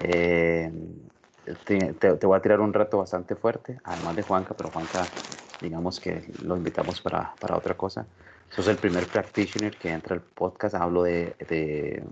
[0.00, 0.70] Eh,
[1.64, 5.06] te, voy a tirar un reto bastante fuerte, además de Juanca, pero Juanca,
[5.60, 8.06] digamos que lo invitamos para, para otra cosa.
[8.50, 12.02] Sos el primer practitioner que entra al podcast, hablo de, de,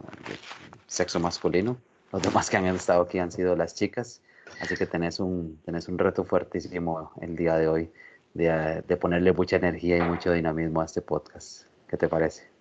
[0.86, 1.76] sexo masculino.
[2.12, 4.20] Los demás que han estado aquí han sido las chicas,
[4.60, 7.90] así que tenés un, tenés un reto fuertísimo el día de hoy
[8.34, 11.64] de, de ponerle mucha energía y mucho dinamismo a este podcast.
[11.88, 12.55] ¿Qué te parece?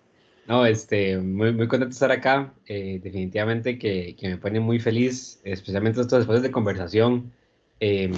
[0.48, 2.54] No, este, muy, muy contento de estar acá.
[2.66, 7.32] Eh, definitivamente que, que, me pone muy feliz, especialmente estos después de conversación.
[7.80, 8.12] Eh,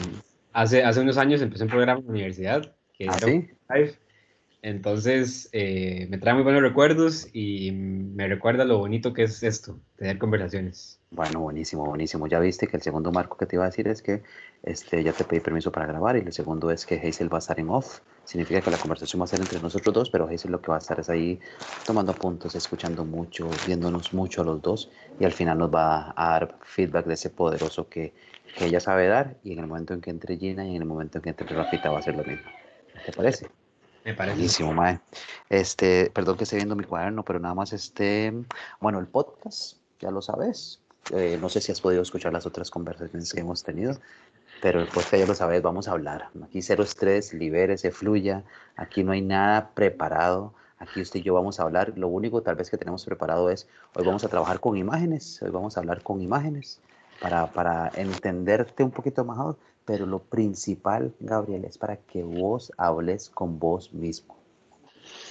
[0.52, 3.48] hace, hace unos años empecé un programa en la universidad que ¿Ah, era sí?
[3.70, 3.95] Live.
[4.60, 9.78] Entonces eh, me trae muy buenos recuerdos y me recuerda lo bonito que es esto,
[9.97, 11.00] tener conversaciones.
[11.10, 12.27] Bueno, buenísimo, buenísimo.
[12.27, 14.22] Ya viste que el segundo marco que te iba a decir es que
[14.64, 17.41] este, ya te pedí permiso para grabar y el segundo es que Hazel va a
[17.41, 18.00] estar en off.
[18.28, 20.76] Significa que la conversación va a ser entre nosotros dos, pero Hazel lo que va
[20.76, 21.40] a estar es ahí
[21.86, 26.32] tomando puntos, escuchando mucho, viéndonos mucho a los dos y al final nos va a
[26.32, 28.12] dar feedback de ese poderoso que,
[28.54, 30.86] que ella sabe dar y en el momento en que entre Gina y en el
[30.86, 32.50] momento en que entre Rafita va a ser lo mismo.
[33.06, 33.48] ¿Te parece?
[34.04, 34.36] Me parece.
[34.36, 35.00] Buenísimo, Mae.
[35.48, 38.34] Este, perdón que esté viendo mi cuaderno, pero nada más este,
[38.78, 40.80] bueno, el podcast, ya lo sabes.
[41.14, 43.98] Eh, no sé si has podido escuchar las otras conversaciones que hemos tenido,
[44.61, 46.31] pero el podcast ya lo sabes, vamos a hablar.
[46.42, 48.45] Aquí cero estrés, libérese, fluya.
[48.77, 50.55] Aquí no hay nada preparado.
[50.78, 51.92] Aquí usted y yo vamos a hablar.
[51.97, 55.51] Lo único tal vez que tenemos preparado es, hoy vamos a trabajar con imágenes, hoy
[55.51, 56.81] vamos a hablar con imágenes
[57.20, 63.31] para, para entenderte un poquito más, pero lo principal, Gabriel, es para que vos hables
[63.31, 64.36] con vos mismo.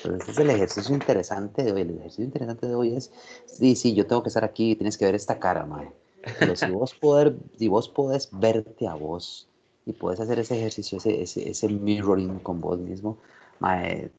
[0.03, 1.81] Entonces, es el ejercicio interesante de hoy.
[1.81, 3.11] El ejercicio interesante de hoy es,
[3.45, 5.91] sí, sí, yo tengo que estar aquí, tienes que ver esta cara, mae.
[6.39, 9.47] Pero si vos, poder, si vos podés verte a vos
[9.85, 13.17] y puedes hacer ese ejercicio, ese, ese, ese mirroring con vos mismo,
[13.59, 14.11] mae,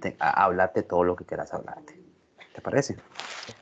[0.00, 1.98] te, hablate todo lo que quieras hablarte.
[2.54, 2.96] ¿Te parece?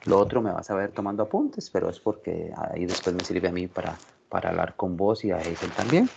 [0.04, 3.48] Lo otro me vas a ver tomando apuntes, pero es porque ahí después me sirve
[3.48, 3.98] a mí para,
[4.28, 6.08] para hablar con vos y a Hazel también.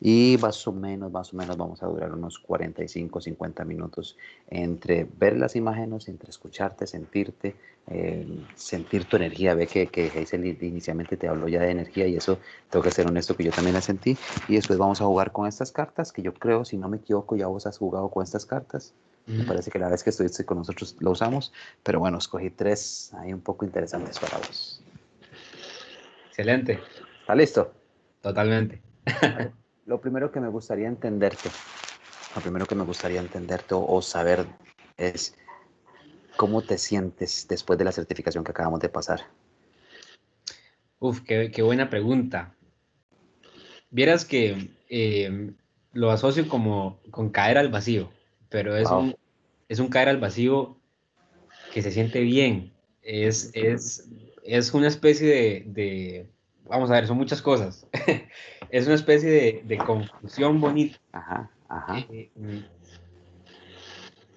[0.00, 4.16] Y más o menos, más o menos vamos a durar unos 45, 50 minutos
[4.48, 9.54] entre ver las imágenes, entre escucharte, sentirte, eh, sentir tu energía.
[9.54, 13.06] Ve que, que Hazel inicialmente te habló ya de energía y eso tengo que ser
[13.06, 14.16] honesto que yo también la sentí.
[14.48, 17.36] Y después vamos a jugar con estas cartas que yo creo, si no me equivoco,
[17.36, 18.92] ya vos has jugado con estas cartas.
[19.26, 21.52] Me parece que la vez que estuviste con nosotros lo usamos,
[21.82, 24.80] pero bueno, escogí tres ahí un poco interesantes para vos.
[26.28, 26.78] Excelente.
[27.20, 27.72] ¿Está listo?
[28.20, 28.80] Totalmente.
[29.86, 31.48] Lo primero que me gustaría entenderte,
[32.34, 34.44] lo primero que me gustaría entenderte o, o saber
[34.96, 35.36] es
[36.36, 39.20] cómo te sientes después de la certificación que acabamos de pasar.
[40.98, 42.54] Uf, qué, qué buena pregunta.
[43.90, 45.52] Vieras que eh,
[45.92, 48.10] lo asocio como con caer al vacío,
[48.48, 49.00] pero es, Wow.
[49.00, 49.16] un,
[49.68, 50.76] es un caer al vacío
[51.72, 52.72] que se siente bien.
[53.02, 54.08] Es, es,
[54.42, 56.30] es una especie de, de-
[56.64, 57.86] vamos a ver, son muchas cosas.
[58.70, 60.98] es una especie de, de confusión bonita.
[61.12, 62.06] Ajá, ajá.
[62.10, 62.30] Eh,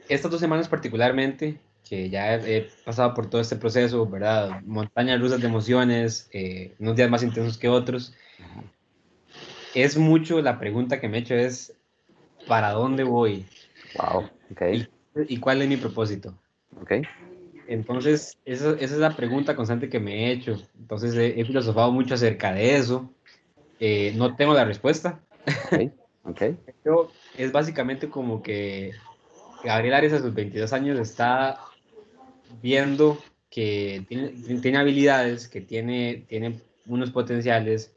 [0.08, 4.62] estas dos semanas particularmente, que ya he, he pasado por todo este proceso, ¿verdad?
[4.66, 8.14] Montañas rusas de emociones, eh, unos días más intensos que otros.
[8.40, 8.64] ajá.
[9.76, 11.74] Es mucho la pregunta que me he hecho es,
[12.48, 13.46] ¿para dónde voy?
[13.96, 14.62] Wow, ok,
[15.28, 16.34] ¿Y cuál es mi propósito?
[16.82, 16.92] ok.
[17.68, 20.60] Entonces, esa, esa es la pregunta constante que me he hecho.
[20.80, 23.14] Entonces, he, he filosofado mucho acerca de eso.
[23.80, 25.22] Eh, no tengo la respuesta,
[25.74, 25.92] Ok,
[26.24, 26.42] ok.
[26.84, 28.94] pero es básicamente como que
[29.64, 31.60] Gabriel Arias a sus 22 años está
[32.62, 37.96] viendo que tiene, tiene habilidades, que tiene, tiene unos potenciales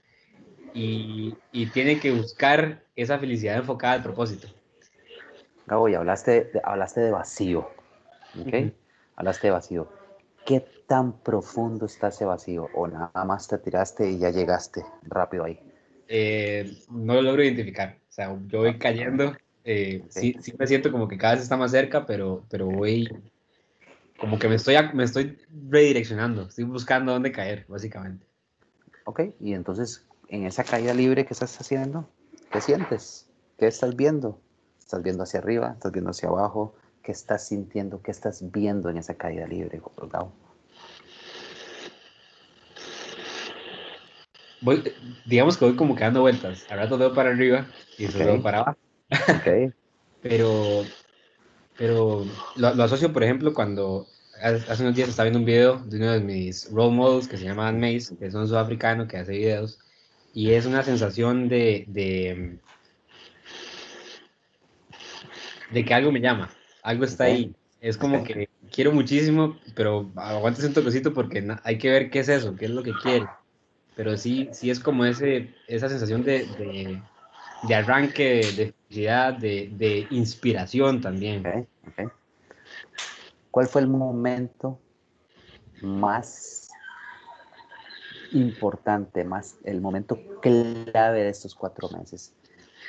[0.74, 4.48] y, y tiene que buscar esa felicidad enfocada al propósito.
[5.66, 8.46] Gabo, y hablaste, de- hablaste de vacío, ok.
[8.46, 8.72] Ujú.
[9.16, 9.88] Hablaste de vacío.
[10.46, 12.68] ¿Qué tan profundo está ese vacío?
[12.74, 15.60] ¿O nada más te tiraste y ya llegaste rápido ahí?
[16.08, 17.98] Eh, no lo logro identificar.
[18.08, 19.34] O sea, yo voy cayendo.
[19.64, 23.08] eh, sí, sí me siento como que cada vez está más cerca, pero, pero voy
[24.22, 25.36] como que me estoy, me estoy
[25.68, 26.42] redireccionando.
[26.42, 28.24] Estoy buscando dónde caer, básicamente.
[29.04, 32.08] Ok, y entonces en esa caída libre que estás haciendo,
[32.52, 33.28] ¿qué sientes?
[33.58, 34.38] ¿Qué estás viendo?
[34.78, 35.72] ¿Estás viendo hacia arriba?
[35.72, 36.76] ¿Estás viendo hacia abajo?
[37.02, 38.00] ¿Qué estás sintiendo?
[38.00, 40.32] ¿Qué estás viendo en esa caída libre, Gabo?
[44.62, 44.82] Voy,
[45.26, 46.66] digamos que voy como que dando vueltas.
[46.70, 47.66] Al rato veo para arriba
[47.98, 48.32] y después Ok.
[48.32, 48.78] veo para abajo.
[50.22, 50.84] Pero,
[51.76, 52.24] pero
[52.56, 54.06] lo, lo asocio, por ejemplo, cuando
[54.40, 57.44] hace unos días estaba viendo un video de uno de mis role models que se
[57.44, 59.80] llama Dan Mace, que es un sudafricano que hace videos,
[60.32, 62.58] y es una sensación de, de,
[65.72, 66.48] de que algo me llama,
[66.82, 67.52] algo está ahí.
[67.80, 72.28] Es como que quiero muchísimo, pero aguantes un toquecito porque hay que ver qué es
[72.28, 73.26] eso, qué es lo que quiere.
[73.94, 77.00] Pero sí, sí es como ese, esa sensación de,
[77.66, 81.68] de, arranque, de felicidad, de, de inspiración también.
[83.50, 84.78] ¿Cuál fue el momento
[85.82, 86.70] más
[88.32, 92.32] importante, más el momento clave de estos cuatro meses?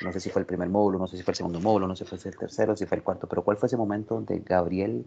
[0.02, 1.94] No sé si fue el primer módulo, no sé si fue el segundo módulo, no
[1.94, 4.40] sé si fue el tercero, si fue el cuarto, pero ¿cuál fue ese momento donde
[4.40, 5.04] Gabriel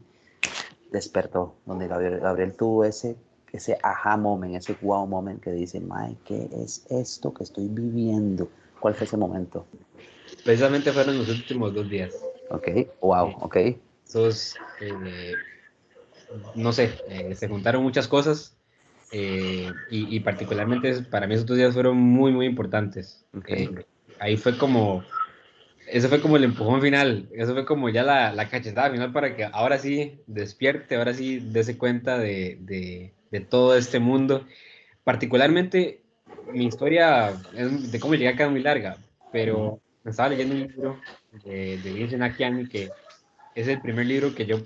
[0.91, 3.17] despertó, donde Gabriel, Gabriel tuvo ese,
[3.57, 8.49] ese aha moment, ese wow moment que dice, Mae, ¿qué es esto que estoy viviendo?
[8.79, 9.65] ¿Cuál fue ese momento?
[10.43, 12.15] Precisamente fueron los últimos dos días.
[12.49, 12.67] Ok,
[13.01, 13.57] wow, ok.
[14.07, 15.35] Esos, eh,
[16.55, 18.55] no sé, eh, se juntaron muchas cosas
[19.11, 23.25] eh, y, particularmente para mí esos dos días fueron muy, muy importantes.
[23.37, 23.69] Okay
[24.19, 25.03] ahí fue como,
[25.87, 29.35] eso fue como el empujón final, eso fue como ya la, la cachetada final para
[29.35, 34.45] que ahora sí despierte, ahora sí dése cuenta de, de, de todo este mundo.
[35.03, 36.01] Particularmente,
[36.51, 38.97] mi historia de cómo llegué acá es muy larga,
[39.31, 41.01] pero me estaba leyendo un libro
[41.43, 42.89] de, de Vince Nakiani que
[43.55, 44.59] es el primer libro que yo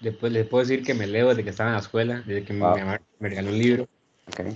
[0.00, 2.52] después les puedo decir que me leo desde que estaba en la escuela, desde que
[2.52, 3.88] mi mamá me regaló un libro.
[4.32, 4.46] Okay.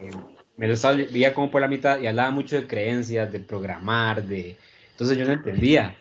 [0.00, 0.10] Eh,
[0.56, 4.24] me lo estaba, veía como por la mitad y hablaba mucho de creencias, de programar,
[4.24, 4.56] de...
[4.92, 5.96] Entonces yo no entendía.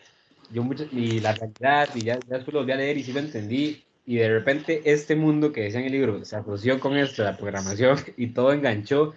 [0.51, 3.11] Yo mucho, y la realidad, y ya, ya después lo volví a leer y sí
[3.11, 3.83] lo entendí.
[4.05, 7.37] Y de repente este mundo que decía en el libro se asoció con esto, la
[7.37, 9.13] programación, y todo enganchó,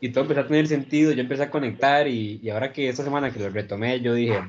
[0.00, 3.04] y todo empezó a tener sentido, yo empecé a conectar, y, y ahora que esta
[3.04, 4.42] semana que lo retomé, yo dije,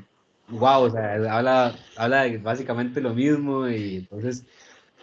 [0.49, 4.45] wow, o sea, habla, habla básicamente lo mismo, y entonces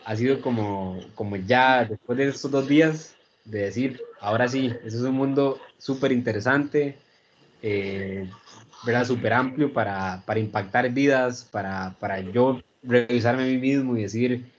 [0.05, 4.97] ha sido como, como ya, después de estos dos días, de decir, ahora sí, ese
[4.97, 6.97] es un mundo súper interesante,
[7.62, 8.29] eh,
[8.85, 9.06] ¿verdad?
[9.06, 14.53] Súper amplio para, para, impactar vidas, para, para, yo revisarme a mí mismo y decir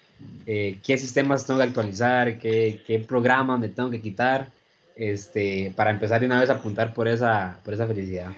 [0.45, 4.51] eh, qué sistemas tengo que actualizar, qué, qué programas me tengo que quitar,
[4.95, 8.31] este, para empezar de una vez a apuntar por esa, por esa felicidad.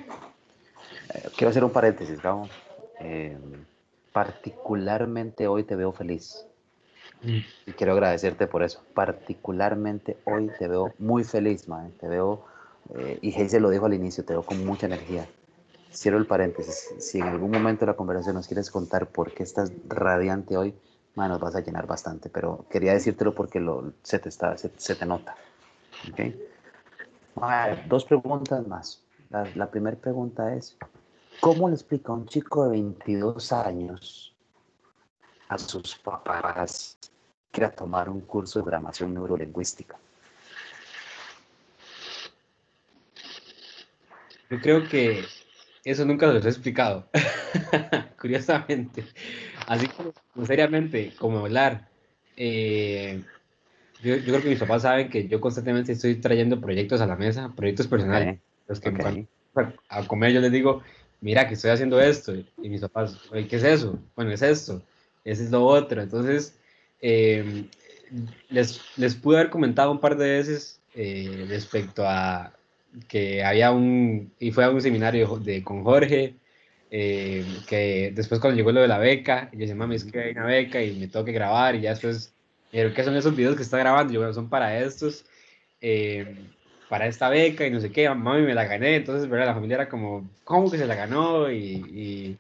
[1.14, 2.50] Eh, quiero hacer un paréntesis, Gabo.
[4.12, 6.48] particularmente hoy te veo feliz.
[7.24, 8.84] Y quiero agradecerte por eso.
[8.94, 11.92] Particularmente hoy te veo muy feliz, man.
[12.00, 12.46] Te veo,
[12.96, 15.28] eh, y se lo dijo al inicio, te veo con mucha energía.
[15.92, 16.94] Cierro el paréntesis.
[17.00, 20.76] Si en algún momento de la conversación nos quieres contar por qué estás radiante hoy,
[21.28, 22.30] nos vas a llenar bastante.
[22.30, 25.36] Pero quería decírtelo porque lo, se, te se, te nota.
[26.12, 26.40] ¿Okay?
[27.88, 29.04] dos preguntas más.
[29.30, 30.78] La, primera pregunta es,
[31.40, 34.34] ¿cómo le explica a un chico de 22 años
[35.50, 36.98] a sus papás
[37.52, 39.98] que a tomar un curso de programación neurolingüística?
[44.50, 45.26] Yo creo que
[45.84, 47.10] eso nunca lo he explicado,
[48.20, 49.06] curiosamente.
[49.68, 51.88] Así como seriamente, como hablar.
[52.36, 53.22] Eh,
[54.02, 57.16] yo, yo, creo que mis papás saben que yo constantemente estoy trayendo proyectos a la
[57.16, 58.40] mesa, proyectos personales.
[58.68, 59.28] Los que
[59.90, 60.84] a comer yo les digo,
[61.22, 62.34] mira que estoy haciendo esto.
[62.36, 64.00] Y mis papás, ¿qué es eso?
[64.16, 64.84] Bueno, es esto
[65.28, 66.02] ese es lo otro.
[66.02, 66.58] Entonces,
[67.02, 67.66] eh,
[68.50, 72.54] les, les pude haber comentado un par de veces eh, respecto a
[73.08, 76.36] que había un, y fue a un seminario de, con Jorge,
[76.92, 80.32] eh, que después cuando llegó lo de la beca, yo decía, mami, es que hay
[80.32, 82.34] una beca y me tengo que grabar y ya después,
[82.72, 84.14] pero ¿qué son esos videos que está grabando?
[84.14, 85.26] Yo, bueno, son para estos,
[86.90, 89.48] para esta beca y no sé qué, mami, me la gané, entonces, ¿verdad?
[89.48, 91.52] La familia era como, ¿cómo que se la ganó?
[91.52, 92.38] Y, y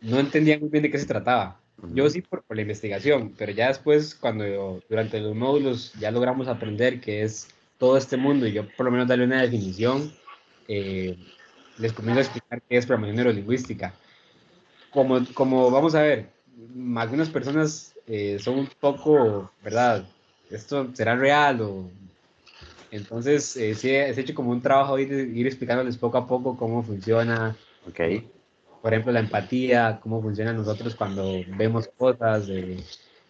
[0.00, 1.60] no entendía muy bien de qué se trataba.
[1.94, 7.00] Yo sí por, la investigación, pero ya después, cuando durante los módulos ya logramos aprender
[7.00, 10.12] qué es todo este mundo y yo por lo menos darle una definición,
[10.66, 11.16] eh,
[11.78, 13.94] les comienzo a explicar qué es programación neurolingüística.
[14.90, 16.28] Como, como vamos a ver,
[16.96, 20.06] algunas personas eh, son un poco, ¿verdad?
[20.50, 21.60] ¿Esto será real?
[21.60, 21.90] O...
[22.90, 26.82] Entonces, eh, sí, he hecho como un trabajo de ir explicándoles poco a poco cómo
[26.82, 27.56] funciona.
[27.88, 28.28] Okay
[28.82, 32.48] por ejemplo, la empatía, cómo funciona nosotros cuando vemos cosas,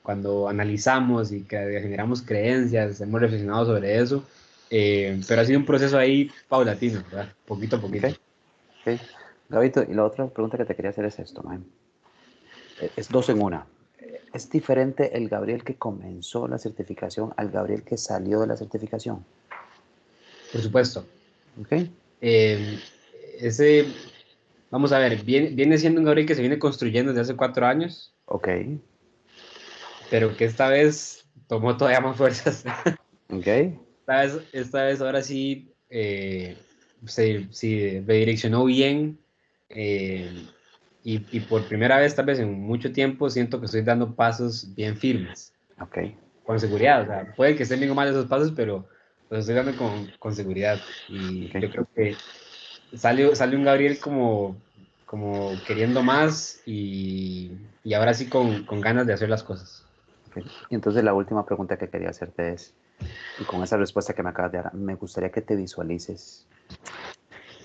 [0.02, 4.25] cuando analizamos y que generamos creencias, hemos reflexionado sobre eso,
[4.71, 7.33] eh, pero ha sido un proceso ahí paulatino, ¿verdad?
[7.47, 8.09] Poquito a poquito.
[8.09, 8.27] Okay.
[9.49, 11.64] Gabito, y la otra pregunta que te quería hacer es esto, man.
[12.97, 13.66] Es dos en una.
[14.33, 19.25] ¿Es diferente el Gabriel que comenzó la certificación al Gabriel que salió de la certificación?
[20.52, 21.04] Por supuesto.
[21.61, 21.88] Ok.
[22.21, 22.78] Eh,
[23.40, 23.87] ese
[24.71, 27.66] Vamos a ver, viene, viene siendo un Gabriel que se viene construyendo desde hace cuatro
[27.66, 28.14] años.
[28.26, 28.49] Ok.
[30.11, 32.64] Pero que esta vez tomó todavía más fuerzas.
[33.30, 33.47] Ok.
[34.09, 36.57] Esta vez, esta vez ahora sí eh,
[37.07, 39.19] se, redireccionó bien.
[39.71, 40.47] Eh,
[41.05, 44.75] y, y, por primera vez, tal vez en mucho tiempo, siento que estoy dando pasos
[44.75, 45.52] bien firmes.
[45.81, 45.99] Ok.
[46.45, 47.02] Con seguridad.
[47.02, 48.87] O sea, puede que estén bien o mal esos pasos, pero,
[49.31, 50.78] los estoy dando con, con seguridad.
[51.09, 52.17] Y yo creo que
[52.97, 54.57] sale, sale un Gabriel como,
[55.07, 57.52] como queriendo más y,
[57.85, 59.85] y ahora sí con, con, ganas de hacer las cosas.
[60.71, 62.75] Y entonces la última pregunta que quería hacerte es,
[63.38, 66.47] y con esa respuesta que me acabas de dar, me gustaría que te visualices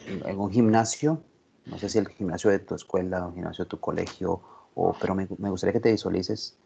[0.05, 1.21] en un gimnasio,
[1.65, 4.41] no sé si el gimnasio de tu escuela o el gimnasio de tu colegio,
[4.75, 6.57] o, pero me, me gustaría que te visualices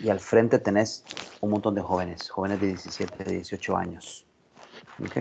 [0.00, 1.04] y al frente tenés
[1.40, 4.26] un montón de jóvenes, jóvenes de 17, de 18 años.
[5.02, 5.16] ¿Ok?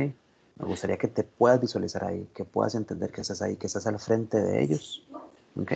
[0.58, 3.88] Me gustaría que te puedas visualizar ahí, que puedas entender que estás ahí, que estás
[3.88, 5.08] al frente de ellos.
[5.60, 5.74] ¿Ok?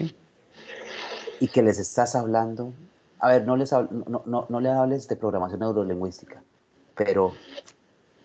[1.39, 2.73] Y que les estás hablando.
[3.19, 6.41] A ver, no les, no, no, no le hables de programación neurolingüística,
[6.99, 7.33] pero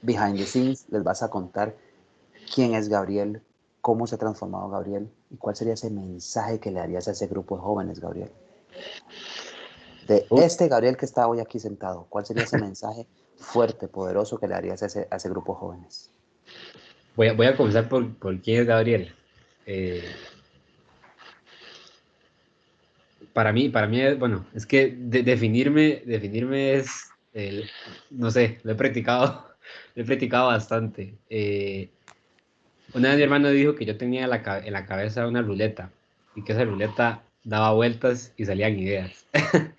[0.02, 1.76] behind the scenes les vas a contar
[2.52, 3.40] quién es Gabriel,
[3.80, 7.28] cómo se ha transformado Gabriel y cuál sería ese mensaje que le darías a ese
[7.28, 8.30] grupo de jóvenes, Gabriel
[10.08, 14.48] de este Gabriel que está hoy aquí sentado, ¿cuál sería ese mensaje fuerte, poderoso que
[14.48, 16.10] le darías a ese, a ese grupo de jóvenes?
[17.14, 19.14] Voy a, voy a comenzar por, por quién es Gabriel.
[19.66, 20.04] Eh,
[23.32, 27.13] para mí, para mí, bueno, es que definirme, definirme es,
[28.10, 29.48] no sé, lo he practicado,
[29.94, 31.14] lo he practicado bastante.
[31.30, 31.90] Eh,
[32.92, 35.90] una vez mi hermano dijo que yo tenía en la cabeza una ruleta
[36.36, 39.26] y que esa ruleta daba vueltas y salían ideas.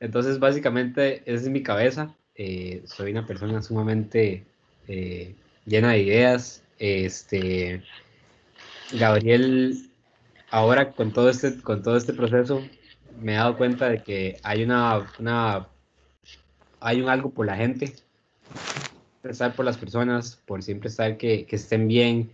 [0.00, 2.14] Entonces, básicamente, esa es mi cabeza.
[2.34, 4.44] Eh, soy una persona sumamente
[4.88, 5.34] eh,
[5.66, 6.62] llena de ideas.
[6.78, 7.82] Este,
[8.92, 9.90] Gabriel,
[10.50, 12.62] ahora con todo, este, con todo este proceso,
[13.20, 15.68] me he dado cuenta de que hay una
[16.82, 17.92] hay un algo por la gente,
[19.22, 22.30] estar por las personas, por siempre estar que, que estén bien,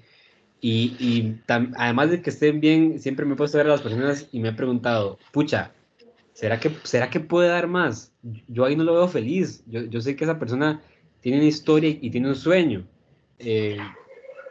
[0.61, 1.41] y, y
[1.77, 4.41] además de que estén bien, siempre me he puesto a ver a las personas y
[4.41, 5.73] me he preguntado, pucha,
[6.33, 8.13] ¿será que, ¿será que puede dar más?
[8.49, 9.63] Yo ahí no lo veo feliz.
[9.67, 10.81] Yo, yo sé que esa persona
[11.21, 12.85] tiene una historia y tiene un sueño.
[13.39, 13.79] Eh,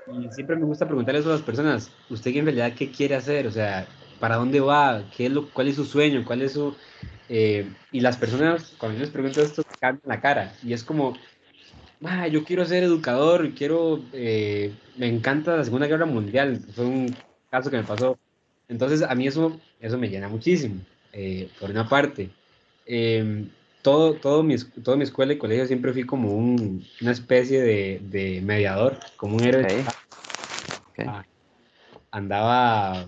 [0.08, 3.46] y siempre me gusta preguntarle eso a las personas, ¿usted en realidad qué quiere hacer?
[3.46, 3.86] O sea,
[4.20, 5.04] ¿para dónde va?
[5.16, 6.24] ¿Qué es lo, ¿Cuál es su sueño?
[6.26, 6.76] ¿Cuál es su...?
[7.30, 10.54] Eh, y las personas, cuando yo les pregunto esto, cambian la cara.
[10.64, 11.14] Y es como,
[12.04, 17.16] ah, yo quiero ser educador, quiero, eh, me encanta la Segunda Guerra Mundial, fue un
[17.50, 18.18] caso que me pasó.
[18.70, 20.82] Entonces a mí eso, eso me llena muchísimo,
[21.14, 22.30] eh, por una parte.
[22.86, 23.50] Em,
[23.82, 28.02] todo, todo, mi, toda mi escuela y colegio siempre fui como un, una especie de,
[28.04, 29.84] de, mediador, como un héroe.
[31.06, 31.24] Ah,
[32.12, 33.06] andaba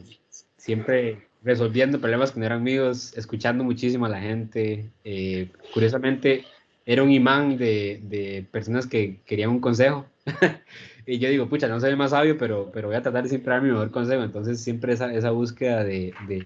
[0.69, 4.91] siempre resolviendo problemas que no eran míos, escuchando muchísimo a la gente.
[5.03, 6.45] Eh, curiosamente,
[6.85, 10.05] era un imán de, de personas que querían un consejo.
[11.07, 13.29] y yo digo, pucha, no soy el más sabio, pero, pero voy a tratar de
[13.29, 14.21] siempre dar mi mejor consejo.
[14.21, 16.45] Entonces, siempre esa, esa búsqueda de, de,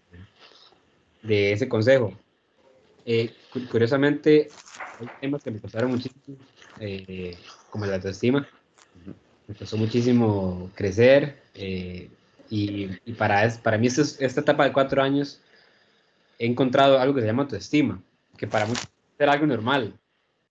[1.24, 2.13] de ese consejo.
[3.06, 3.30] Eh,
[3.70, 4.48] curiosamente,
[5.01, 6.38] hay temas que me costaron muchísimo,
[6.80, 7.36] eh,
[7.70, 8.48] como la autoestima.
[9.50, 11.44] Me costó muchísimo crecer.
[11.56, 12.10] Eh,
[12.50, 15.41] y, y, para, para mí, esta, esta etapa de cuatro años,
[16.39, 18.01] he encontrado algo que se llama autoestima,
[18.38, 19.93] que para muchos es algo normal,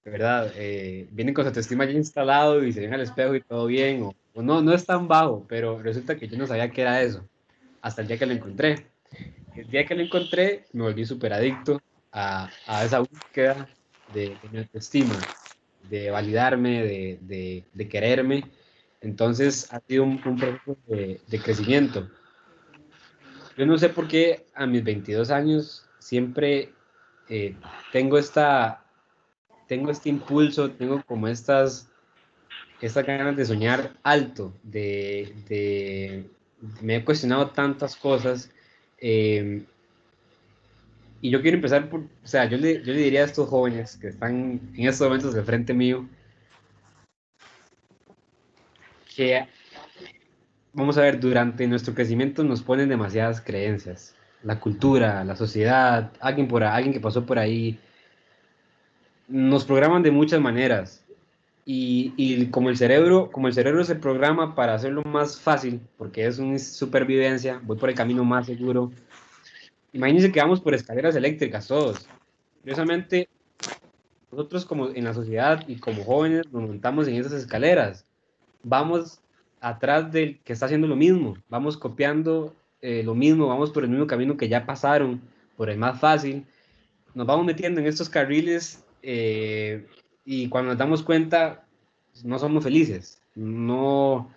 [0.04, 0.52] ¿verdad?
[0.56, 4.02] Eh, vienen con su autoestima ya instalado y se ven al espejo y todo bien,
[4.02, 7.24] o, no, no es tan bajo, pero resulta que yo no sabía qué era eso,
[7.80, 8.86] hasta el día que lo encontré.
[9.54, 11.80] El día que lo encontré, me volví súper adicto
[12.10, 13.68] a, a, esa búsqueda
[14.14, 15.14] de, de, mi autoestima,
[15.90, 18.44] de validarme, de, de, de, quererme.
[19.02, 22.08] Entonces ha sido un, un proceso de, de crecimiento.
[23.56, 26.72] Yo no sé por qué a mis 22 años siempre
[27.28, 27.54] eh,
[27.92, 28.82] tengo esta
[29.72, 31.88] tengo este impulso, tengo como estas,
[32.82, 36.30] estas ganas de soñar alto, de, de
[36.82, 38.50] me he cuestionado tantas cosas.
[38.98, 39.64] Eh,
[41.22, 43.96] y yo quiero empezar por, o sea, yo le, yo le diría a estos jóvenes
[43.96, 46.06] que están en estos momentos de frente mío,
[49.14, 49.46] que,
[50.72, 54.14] vamos a ver, durante nuestro crecimiento nos ponen demasiadas creencias.
[54.42, 57.78] La cultura, la sociedad, alguien, por, alguien que pasó por ahí,
[59.28, 61.04] nos programan de muchas maneras.
[61.64, 66.26] Y, y, como el cerebro, como el cerebro se programa para hacerlo más fácil, porque
[66.26, 68.90] es una supervivencia, voy por el camino más seguro.
[69.92, 72.08] Imagínense que vamos por escaleras eléctricas todos.
[72.62, 73.28] Curiosamente,
[74.32, 78.06] nosotros como en la sociedad y como jóvenes nos montamos en esas escaleras.
[78.62, 79.20] Vamos
[79.60, 83.90] atrás del que está haciendo lo mismo, vamos copiando eh, lo mismo, vamos por el
[83.90, 85.20] mismo camino que ya pasaron,
[85.56, 86.44] por el más fácil.
[87.14, 89.86] Nos vamos metiendo en estos carriles eh,
[90.24, 91.64] y cuando nos damos cuenta,
[92.24, 93.20] no somos felices.
[93.34, 94.30] No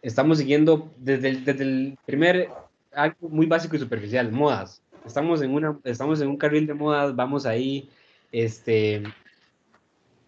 [0.00, 2.48] estamos siguiendo desde el, desde el primer
[2.94, 4.82] algo muy básico y superficial, modas.
[5.04, 7.88] Estamos en, una, estamos en un carril de modas, vamos ahí,
[8.30, 9.02] este,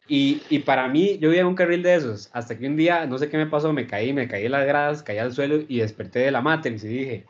[0.07, 3.07] Y, y, para mí, yo iba en un carril de esos, hasta que un día,
[3.07, 5.65] no sé qué me pasó, me caí, me caí en las gradas, caí al suelo
[5.67, 7.27] y desperté de la Matrix y dije,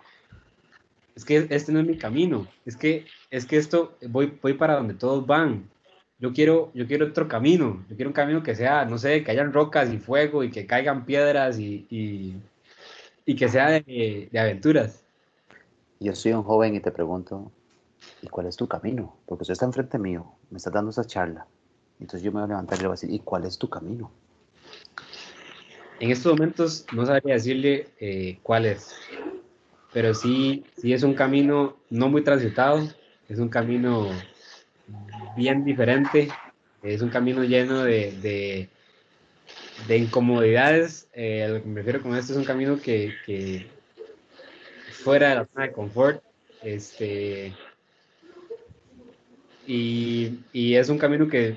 [1.15, 4.75] es que este no es mi camino, es que, es que esto, voy, voy para
[4.75, 5.71] donde todos van.
[6.19, 9.31] Yo quiero, yo quiero otro camino, yo quiero un camino que sea, no sé, que
[9.31, 12.37] hayan rocas y fuego y que caigan piedras y, y,
[13.25, 15.05] y que sea de, de aventuras.
[16.01, 17.53] Yo soy un joven y te pregunto,
[18.23, 19.17] ¿y cuál es tu camino?
[19.27, 21.47] Porque usted está enfrente mío, me está dando esa charla.
[22.01, 23.69] Entonces yo me voy a levantar y le voy a decir, ¿y cuál es tu
[23.69, 24.11] camino?
[26.01, 28.95] En estos momentos no sabría decirle eh, cuál es,
[29.93, 32.89] pero sí, sí es un camino no muy transitado,
[33.29, 34.09] es un camino
[35.37, 36.29] bien diferente,
[36.83, 38.69] es un camino lleno de, de,
[39.87, 41.09] de incomodidades.
[41.13, 43.67] Eh, a lo que me refiero con esto es un camino que, que
[45.05, 46.23] fuera de la zona de confort,
[46.63, 47.55] este,
[49.67, 51.57] y, y, es un camino que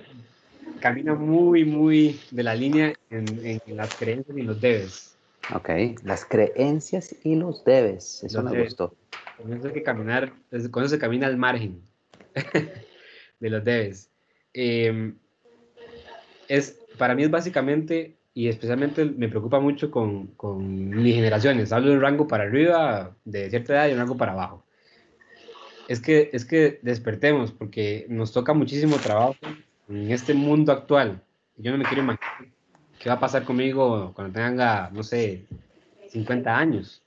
[0.79, 5.17] camina muy, muy de la línea en, en las creencias y los debes.
[5.55, 5.69] Ok,
[6.03, 8.69] las creencias y los debes, eso Los me debes.
[8.69, 8.96] gustó.
[9.38, 11.81] Con eso, hay que caminar, es- con eso se camina al margen
[13.39, 14.10] de los debes.
[14.53, 15.13] Eh,
[16.48, 21.89] es, para mí es básicamente, y especialmente me preocupa mucho con, con mis generaciones, hablo
[21.89, 24.63] de un rango para arriba, de cierta edad, y un rango para abajo.
[25.88, 29.38] Es que, es que despertemos, porque nos toca muchísimo trabajo
[29.89, 31.22] en este mundo actual.
[31.58, 32.53] Yo no me quiero imaginar
[33.00, 35.46] qué va a pasar conmigo cuando tenga, no sé,
[36.10, 37.01] 50 años.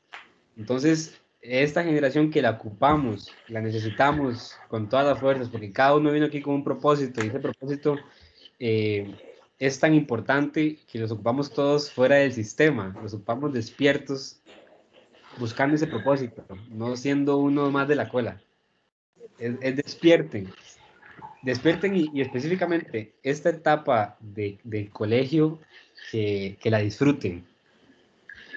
[0.56, 6.12] Entonces, esta generación que la ocupamos, la necesitamos con todas las fuerzas, porque cada uno
[6.12, 7.96] vino aquí con un propósito y ese propósito
[8.58, 9.14] eh,
[9.58, 14.40] es tan importante que los ocupamos todos fuera del sistema, los ocupamos despiertos,
[15.38, 18.40] buscando ese propósito, no siendo uno más de la cola.
[19.38, 20.52] Es, es despierten,
[21.42, 25.59] despierten y, específicamente esta etapa de, del colegio,
[26.11, 27.44] que, la disfruten,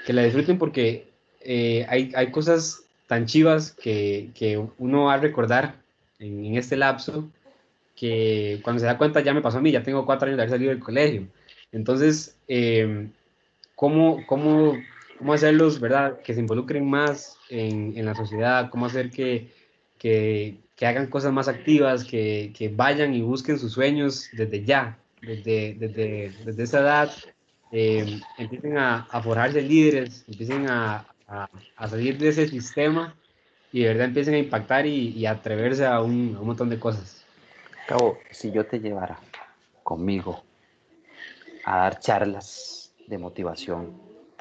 [0.06, 1.08] que la disfruten porque
[1.41, 5.76] eh, hay, hay cosas tan chivas que, que uno va a recordar
[6.19, 7.30] en, este lapso
[7.96, 10.43] que cuando se da cuenta ya me pasó a mí, ya tengo cuatro años de
[10.43, 11.28] haber salido del colegio.
[11.72, 13.10] Entonces, eh,
[13.76, 14.74] ¿cómo, cómo,
[15.17, 18.69] ¿cómo hacerlos, verdad, que se involucren más en, en la sociedad?
[18.69, 19.52] ¿Cómo hacer que,
[20.00, 24.98] que, que hagan cosas más activas, que, que, vayan y busquen sus sueños desde ya,
[25.22, 27.12] desde, desde, desde esa edad?
[27.72, 33.16] Eh, empiecen a, a forjarse líderes, empiecen a, a, a, salir de ese sistema
[33.72, 37.26] y de verdad empiecen a impactar y, y atreverse a un, un, montón de cosas.
[37.88, 39.20] Cabo, si yo te llevara
[39.82, 40.44] conmigo
[41.66, 44.00] a dar charlas de motivación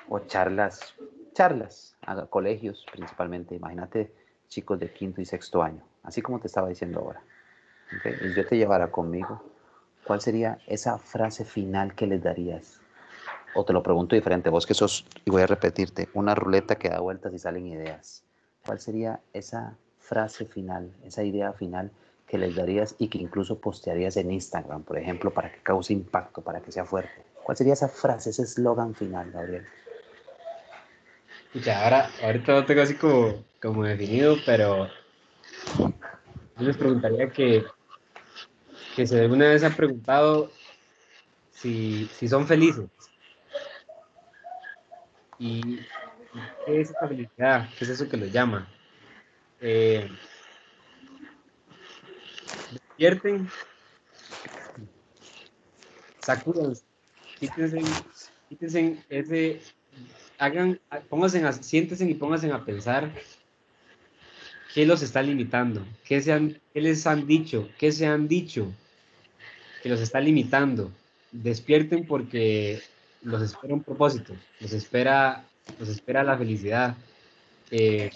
[0.08, 0.94] o charlas,
[1.32, 4.12] charlas a colegios principalmente, imagínate
[4.48, 7.22] chicos de quinto y sexto año, así como te estaba diciendo ahora,
[8.22, 9.42] y yo te llevara conmigo,
[10.04, 12.80] ¿cuál sería esa frase final que les darías?
[13.54, 16.88] O te lo pregunto diferente, vos que sos, y voy a repetirte, una ruleta que
[16.88, 18.24] da vueltas y salen ideas.
[18.64, 21.90] ¿Cuál sería esa frase final, esa idea final
[22.26, 26.40] que les darías y que incluso postearías en Instagram, por ejemplo, para que cause impacto,
[26.40, 27.22] para que sea fuerte?
[27.42, 29.66] ¿Cuál sería esa frase, ese eslogan final, Gabriel?
[31.54, 34.88] Ya, ahora, ahorita lo tengo así como, como definido, pero
[35.78, 37.64] yo les preguntaría que,
[38.94, 40.50] que si alguna vez han preguntado
[41.50, 42.88] si, si son felices.
[45.38, 45.78] ¿Y
[46.66, 47.68] qué es esa felicidad?
[47.76, 48.68] ¿Qué es eso que lo llama?
[49.60, 50.08] Eh,
[52.72, 53.48] despierten,
[56.20, 56.84] sacúdanse,
[57.38, 57.80] quítense,
[58.48, 59.60] quítense ese,
[60.38, 63.10] hagan, pónganse siéntense y pónganse a pensar
[64.74, 68.72] qué los está limitando, qué, se han, qué les han dicho, qué se han dicho
[69.82, 70.90] que los está limitando.
[71.32, 72.80] Despierten porque
[73.22, 75.44] los espera un propósito, los espera,
[75.78, 76.96] los espera la felicidad.
[77.70, 78.10] Eh,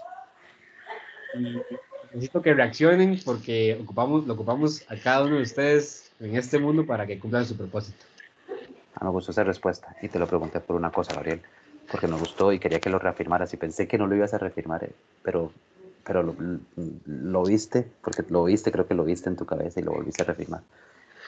[2.13, 6.87] necesito que reaccionen porque ocupamos, lo ocupamos a cada uno de ustedes en este mundo
[6.87, 8.05] para que cumplan su propósito.
[8.95, 11.43] Ah, me gustó esa respuesta y te lo pregunté por una cosa, Gabriel,
[11.91, 14.39] porque me gustó y quería que lo reafirmaras y pensé que no lo ibas a
[14.39, 14.91] reafirmar, eh,
[15.23, 15.53] pero,
[16.07, 19.93] pero lo, viste, porque lo viste, creo que lo viste en tu cabeza y lo
[19.93, 20.63] volviste a reafirmar.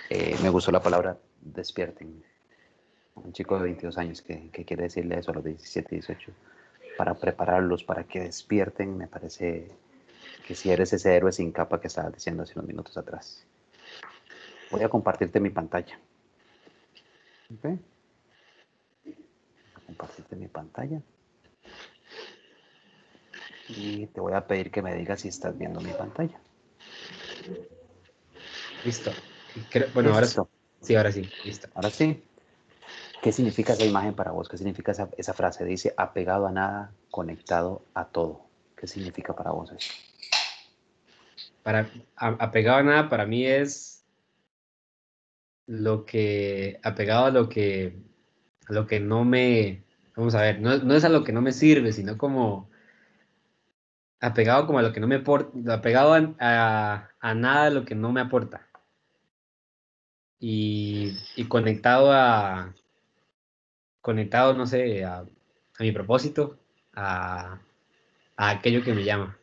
[0.09, 2.23] Eh, me gustó la palabra despierten
[3.17, 6.33] un chico de 22 años que, que, quiere decirle eso a los 17, 18,
[6.97, 9.69] para prepararlos, para que despierten, me parece
[10.47, 13.45] que si eres ese héroe sin capa que estabas diciendo hace unos minutos atrás.
[14.71, 15.99] Voy a compartirte mi pantalla.
[17.49, 17.81] Voy
[19.75, 21.03] a compartirte mi pantalla.
[23.69, 26.41] Y te voy a pedir que me digas si estás viendo mi pantalla.
[28.85, 29.13] Listo.
[29.71, 30.41] Creo, bueno, Listo.
[30.41, 31.69] ahora Sí, ahora sí, listo.
[31.75, 32.23] Ahora sí.
[33.23, 34.49] ¿Qué significa esa imagen para vos?
[34.49, 35.65] ¿Qué significa esa, esa frase?
[35.65, 38.47] Dice, apegado a nada, conectado a todo.
[38.77, 39.93] ¿Qué significa para vos eso?
[41.65, 44.05] Para, apegado a nada, para mí es
[45.67, 47.97] lo que, apegado a lo que,
[48.69, 49.83] a lo que no me,
[50.17, 52.71] vamos a ver, no, no es a lo que no me sirve, sino como
[54.21, 57.85] apegado como a lo que no me aporta, apegado a, a, a nada de lo
[57.85, 58.67] que no me aporta.
[60.41, 62.75] Y, y conectado a,
[64.01, 66.59] conectado, no sé, a, a mi propósito,
[66.95, 67.59] a,
[68.37, 69.37] a aquello que me llama.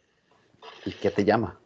[0.86, 1.60] ¿Y qué te llama?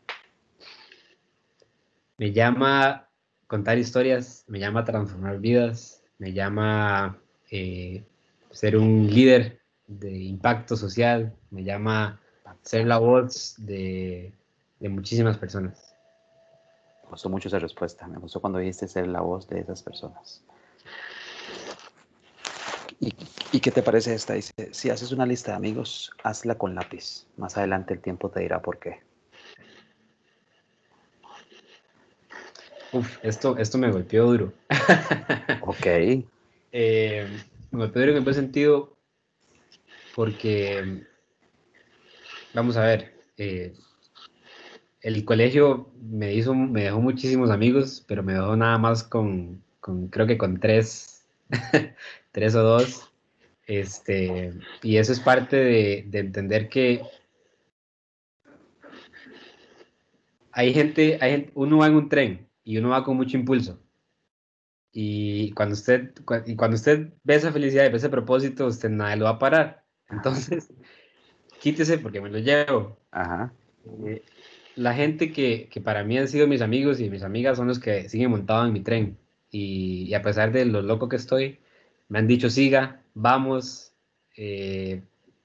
[2.18, 3.08] Me llama
[3.48, 7.18] contar historias, me llama transformar vidas, me llama
[7.50, 8.04] eh,
[8.52, 12.20] ser un líder de impacto social, me llama
[12.64, 14.32] ser la voz de,
[14.80, 15.96] de muchísimas personas.
[17.04, 20.44] Me gustó mucho esa respuesta, me gustó cuando dijiste ser la voz de esas personas.
[23.00, 23.16] ¿Y,
[23.52, 24.34] ¿Y, qué te parece esta?
[24.34, 27.26] Dice, si haces una lista de amigos, hazla con lápiz.
[27.38, 29.00] Más adelante el tiempo te dirá por qué.
[32.92, 34.54] Uf, esto, esto me golpeó duro.
[35.62, 35.86] ok.
[36.72, 37.28] Eh,
[37.72, 39.00] me golpeó duro en el buen sentido
[40.20, 41.06] porque,
[42.54, 43.74] vamos a ver, eh,
[45.02, 50.08] el colegio me, hizo, me dejó muchísimos amigos, pero me dejó nada más con, con
[50.08, 51.26] creo que con tres,
[52.32, 53.06] tres o dos.
[53.66, 57.04] Este, y eso es parte de, de entender que
[60.52, 63.80] hay gente, hay uno va en un tren y uno va con mucho impulso.
[64.92, 69.26] Y cuando usted, cuando usted ve esa felicidad y ve ese propósito, usted nada lo
[69.26, 69.86] va a parar.
[70.10, 70.74] Entonces,
[71.60, 72.98] quítese porque me lo llevo.
[73.12, 73.54] Ajá.
[74.06, 74.24] Eh,
[74.76, 77.80] la gente que, que, para mí han sido mis amigos y mis amigas son los
[77.80, 79.18] que siguen montados en mi tren.
[79.52, 81.60] Y, y a pesar de lo loco que estoy,
[82.08, 83.94] me han dicho siga, vamos,
[84.38, 85.02] eh,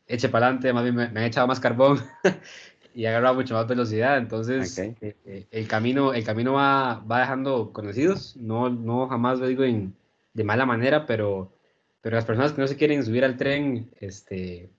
[0.07, 2.00] eche para adelante, más bien me, me, han echado más carbón
[2.94, 4.18] y agarrado mucho más velocidad.
[4.18, 4.94] Entonces, okay.
[5.00, 8.37] eh, eh, el camino, el camino va, va dejando conocidos.
[8.37, 9.94] No, no jamás lo digo en,
[10.33, 11.53] de mala manera, pero,
[12.00, 14.70] pero las personas que no se quieren subir al tren, este,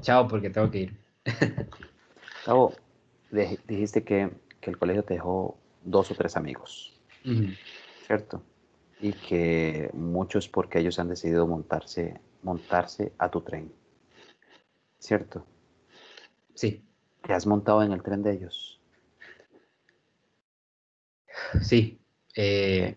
[0.00, 0.96] chao, porque tengo que ir.
[2.44, 2.74] Cabo,
[3.30, 7.58] dijiste que, que, el colegio te dejó dos o tres amigos, uh -huh.
[8.06, 8.42] ¿cierto?
[9.00, 13.72] Y que muchos porque ellos han decidido montarse, montarse a tu tren,
[14.98, 15.44] ¿cierto?
[16.54, 16.82] Sí.
[17.26, 18.80] ¿Te has montado en el tren de ellos?
[21.60, 21.98] Sí.
[22.36, 22.96] Eh,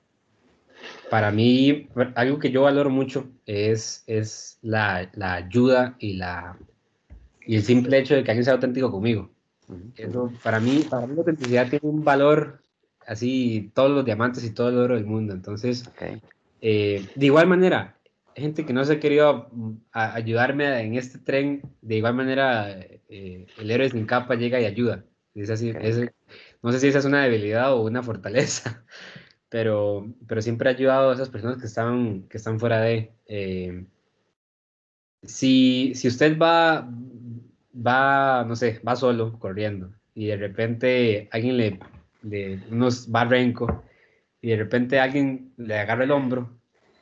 [1.10, 6.58] para mí, algo que yo valoro mucho es, es la, la, ayuda y, la,
[7.50, 9.32] y el simple hecho de que alguien sea auténtico conmigo.
[9.96, 12.62] Eso, para, mí, para mí la autenticidad tiene un valor
[13.08, 15.34] así, todos los diamantes y todo el oro del mundo.
[15.34, 16.22] Entonces, okay.
[16.62, 17.98] eh, de igual manera,
[18.36, 19.50] gente que no se ha querido
[19.92, 22.70] a, ayudarme en este tren, de igual manera,
[23.10, 25.04] eh, el héroe sin capa llega y ayuda.
[25.34, 25.90] Es así, okay.
[25.90, 26.12] es,
[26.62, 28.86] no sé si esa es una debilidad o una fortaleza,
[29.50, 33.12] pero, pero siempre ha ayudado a esas personas que están, que están fuera de...
[33.26, 33.86] Eh,
[35.24, 36.88] si, si usted va,
[37.74, 41.80] va, no sé, va solo corriendo y de repente alguien le,
[42.24, 43.84] le unos va renco
[44.42, 46.50] y de repente alguien le agarra el hombro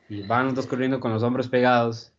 [0.10, 2.14] y van los dos corriendo con los hombros pegados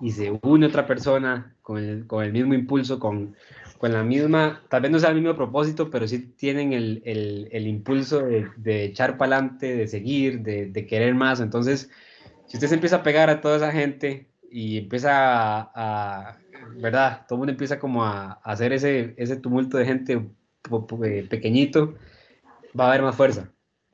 [0.00, 3.34] y se une otra persona con el, con el mismo impulso, con,
[3.78, 7.48] con, la misma, tal vez no sea el mismo propósito, pero sí tienen el, el,
[7.50, 11.40] el impulso de, de echar para adelante, de seguir, de, de, querer más.
[11.40, 11.90] Entonces,
[12.46, 16.38] si usted se empieza a pegar a toda esa gente y empieza a, a
[16.76, 17.26] ¿verdad?
[17.26, 20.26] Todo el mundo empieza como a, hacer ese, ese tumulto de gente
[21.30, 21.94] pequeñito,
[22.78, 23.50] va a haber más fuerza.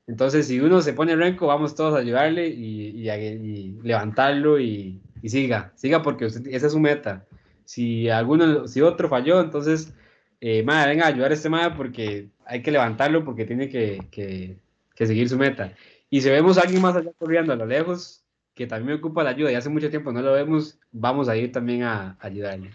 [0.07, 5.29] Entonces, si uno se pone renco, vamos todos a ayudarle y, y, levantarlo y, y,
[5.29, 7.27] siga, siga porque esa es su meta.
[7.65, 9.95] Si alguno, si otro falló, entonces,
[10.41, 14.01] eh, madre, venga a ayudar a este madre porque hay que levantarlo porque tiene que,
[14.11, 14.59] que,
[14.95, 15.73] que, seguir su meta.
[16.11, 18.22] Y si vemos a alguien más allá corriendo a lo lejos,
[18.55, 21.37] que también me ocupa la ayuda y hace mucho tiempo no lo vemos, vamos a
[21.37, 22.71] ir también a, a ayudarle.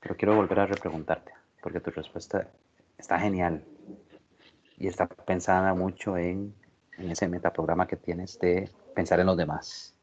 [0.00, 2.48] Pero quiero volver a repreguntarte, porque tu respuesta
[2.98, 3.64] está genial
[4.78, 6.54] y está pensada mucho en,
[6.98, 9.94] en, ese metaprograma que tienes de pensar en los demás.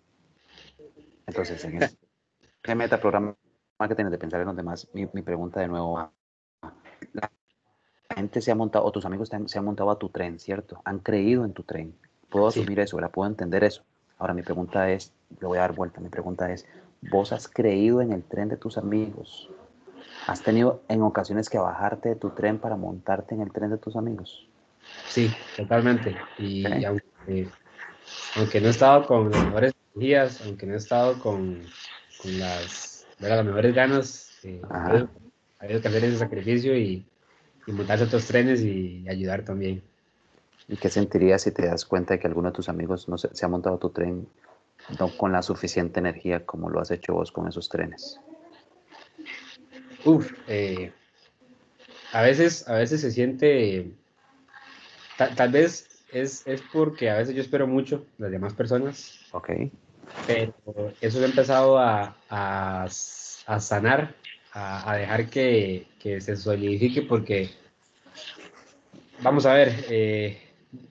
[1.27, 1.97] Entonces, en ese,
[2.63, 3.35] ese metaprograma
[3.87, 6.11] que tienes de pensar en los demás, mi, mi pregunta de nuevo va,
[7.13, 7.31] la
[8.15, 10.81] gente se ha montado, o tus amigos se han montado a tu tren, ¿cierto?
[10.85, 11.95] Han creído en tu tren.
[12.29, 13.11] Puedo asumir eso, ¿verdad?
[13.11, 13.83] Puedo entender eso.
[14.23, 16.65] Ahora mi pregunta es, le voy a dar vuelta, mi pregunta es,
[17.01, 19.49] ¿vos has creído en el tren de tus amigos?
[20.27, 23.77] ¿Has tenido en ocasiones que bajarte de tu tren para montarte en el tren de
[23.77, 24.47] tus amigos?
[25.09, 26.15] Sí, totalmente.
[26.37, 27.49] Y, aunque,
[28.37, 31.61] aunque no he estado con las mejores energías, aunque no he estado con,
[32.21, 37.05] con las, las mejores ganas, eh, ha habido que hacer ese sacrificio y,
[37.67, 39.83] y montarse otros trenes y ayudar también.
[40.67, 43.33] ¿Y qué sentirías si te das cuenta de que alguno de tus amigos no se,
[43.35, 44.27] se ha montado tu tren
[44.99, 48.19] no con la suficiente energía como lo has hecho vos con esos trenes?
[50.05, 50.91] Uf, eh,
[52.11, 53.91] a veces, a veces se siente,
[55.17, 59.19] tal, vez es, es, porque a veces yo espero mucho las demás personas.
[59.31, 59.51] Ok.
[60.27, 60.53] Pero
[60.99, 64.13] eso ha empezado a, a, a sanar,
[64.51, 67.49] a, a, dejar que, que se solidifique porque,
[69.21, 70.42] vamos a ver, eh,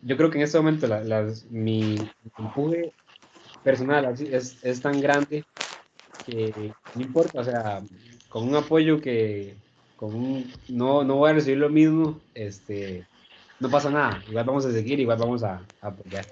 [0.02, 1.96] yo creo que en este momento la, mi
[2.38, 2.92] empuje
[3.62, 5.44] personal es, es, tan grande
[6.26, 7.82] que no importa, o sea,
[8.28, 9.56] con un apoyo que
[9.96, 13.06] con un, no, no voy a recibir lo mismo, este,
[13.60, 16.26] no pasa nada, igual vamos a seguir, igual vamos a, apoyar.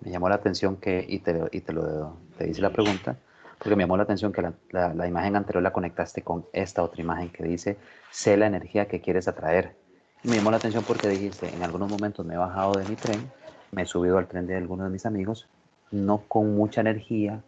[0.00, 3.16] Me llamó la atención que, y te, y te lo te hice la pregunta,
[3.58, 7.00] porque me llamó la atención que la, la, imagen anterior la conectaste con esta otra
[7.00, 7.76] imagen que dice,
[8.10, 9.76] sé la energía que quieres atraer.
[10.24, 13.30] Me llamó la atención porque dijiste, en algunos momentos me he bajado de mi tren,
[13.72, 15.46] me he subido al tren de algunos de mis amigos,
[15.90, 17.42] no con mucha energía,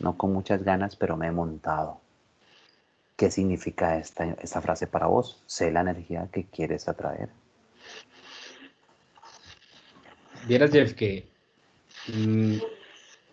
[0.00, 2.00] no con muchas ganas, pero me he montado.
[3.16, 5.42] ¿Qué significa esta, esta frase para vos?
[5.46, 7.28] Sé la energía que quieres atraer.
[10.46, 11.28] Vieras, Jeff, que
[12.08, 12.56] mm,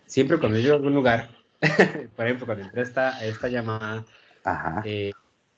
[0.06, 1.30] siempre cuando yo llego a algún lugar,
[2.16, 4.06] por ejemplo, cuando entré a esta, esta llamada,
[4.84, 5.14] eh,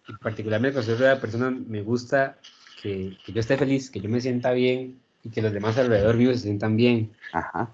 [0.08, 2.38] y particularmente cuando soy una persona, me gusta
[2.84, 6.17] que, que, yo esté feliz, que yo me sienta bien y que los demás alrededor
[6.17, 7.13] mío se sientan bien.
[7.32, 7.74] Ajá.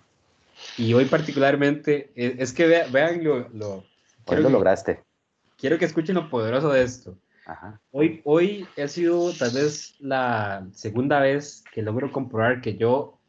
[0.78, 3.50] Y hoy particularmente, e, es, que vean lo...
[3.50, 3.84] lo
[4.26, 5.04] hoy lo lograste.
[5.58, 7.17] Quiero que escuchen lo poderoso de esto.
[7.45, 7.82] Ajá.
[7.91, 13.19] Hoy, hoy ha sido tal vez la segunda vez que logro comprobar que yo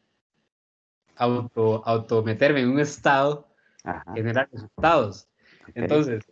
[1.15, 3.47] auto, auto meterme en un estado
[3.83, 4.13] Ajá.
[4.13, 5.27] generar resultados.
[5.73, 6.23] Entonces,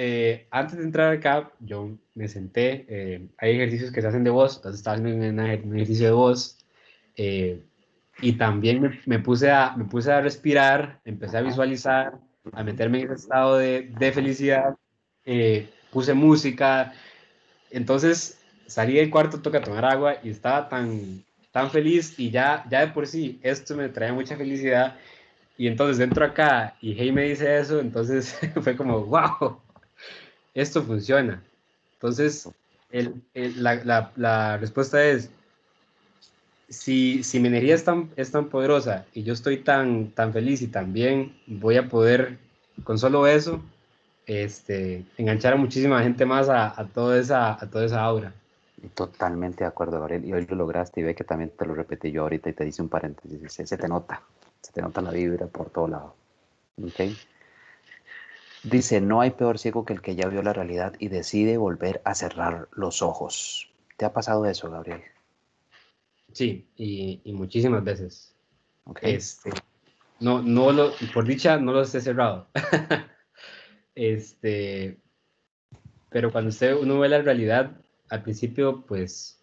[0.00, 4.30] eh, antes de entrar acá, yo me senté, eh, hay ejercicios que se hacen de
[4.30, 5.40] voz, entonces estaba haciendo un,
[5.74, 6.56] ejercicio de voz,
[7.16, 7.64] eh,
[8.22, 12.12] y también me, puse a, me puse a respirar, empecé a visualizar,
[12.52, 14.76] a meterme en ese estado de, de felicidad,
[15.24, 16.92] eh, puse música,
[17.72, 22.86] entonces salí del cuarto, toca tomar agua y estaba tan, tan feliz y ya, ya
[22.86, 24.96] de por sí esto me trae mucha felicidad
[25.56, 29.60] y entonces dentro acá y Hey me dice eso, entonces fue como, wow,
[30.60, 31.42] esto funciona.
[31.94, 32.48] Entonces,
[32.90, 35.30] el, el, la, la, la, respuesta es,
[36.68, 40.62] si, si mi energía es tan, es tan poderosa y yo estoy tan, tan feliz
[40.62, 42.38] y tan bien, voy a poder,
[42.84, 43.62] con solo eso,
[44.26, 48.34] este, enganchar a muchísima gente más a, a, toda, esa, a toda esa aura.
[48.94, 50.24] Totalmente de acuerdo, Gabriel.
[50.24, 52.64] Y hoy lo lograste y ve que también te lo repetí yo ahorita y te
[52.64, 53.40] dice un paréntesis.
[53.52, 54.22] Se, se te nota,
[54.60, 56.14] se te nota la vibra por todo lado.
[56.80, 57.16] ¿Okay?
[58.62, 62.00] Dice, no hay peor ciego que el que ya vio la realidad y decide volver
[62.04, 63.70] a cerrar los ojos.
[63.96, 65.02] ¿Te ha pasado eso, Gabriel?
[66.32, 68.34] Sí, y, y muchísimas veces.
[68.84, 69.14] Okay.
[69.14, 69.50] Este,
[70.20, 72.48] no, no lo, por dicha, no los he cerrado.
[73.94, 74.98] este,
[76.10, 77.72] pero cuando usted, uno ve la realidad,
[78.10, 79.40] al principio, pues,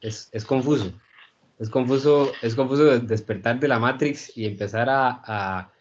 [0.00, 0.92] es, es confuso.
[1.58, 5.72] Es confuso, es confuso despertar de la Matrix y empezar a, a,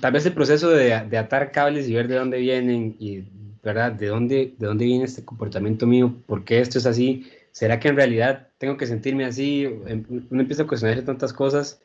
[0.00, 3.24] tal vez el proceso de, de, atar cables y ver de dónde vienen y,
[3.62, 3.92] ¿verdad?
[3.92, 7.88] De dónde, de dónde viene este comportamiento mío, por qué esto es así, ¿será que
[7.88, 9.64] en realidad tengo que sentirme así?
[9.86, 11.80] Em, uno empieza a cuestionarse tantas cosas.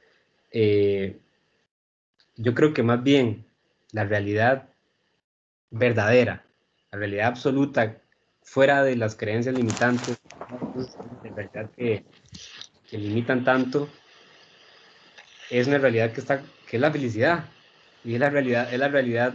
[0.51, 1.17] Eh,
[2.36, 3.45] yo creo que más bien
[3.91, 4.69] la realidad
[5.71, 6.45] verdadera,
[6.91, 7.97] la realidad absoluta,
[8.43, 10.19] fuera de las creencias limitantes,
[11.23, 12.06] de verdad que,
[12.89, 13.89] que limitan tanto,
[15.52, 17.46] es una realidad que, está, que es la felicidad.
[18.04, 19.34] Y es la realidad, es la realidad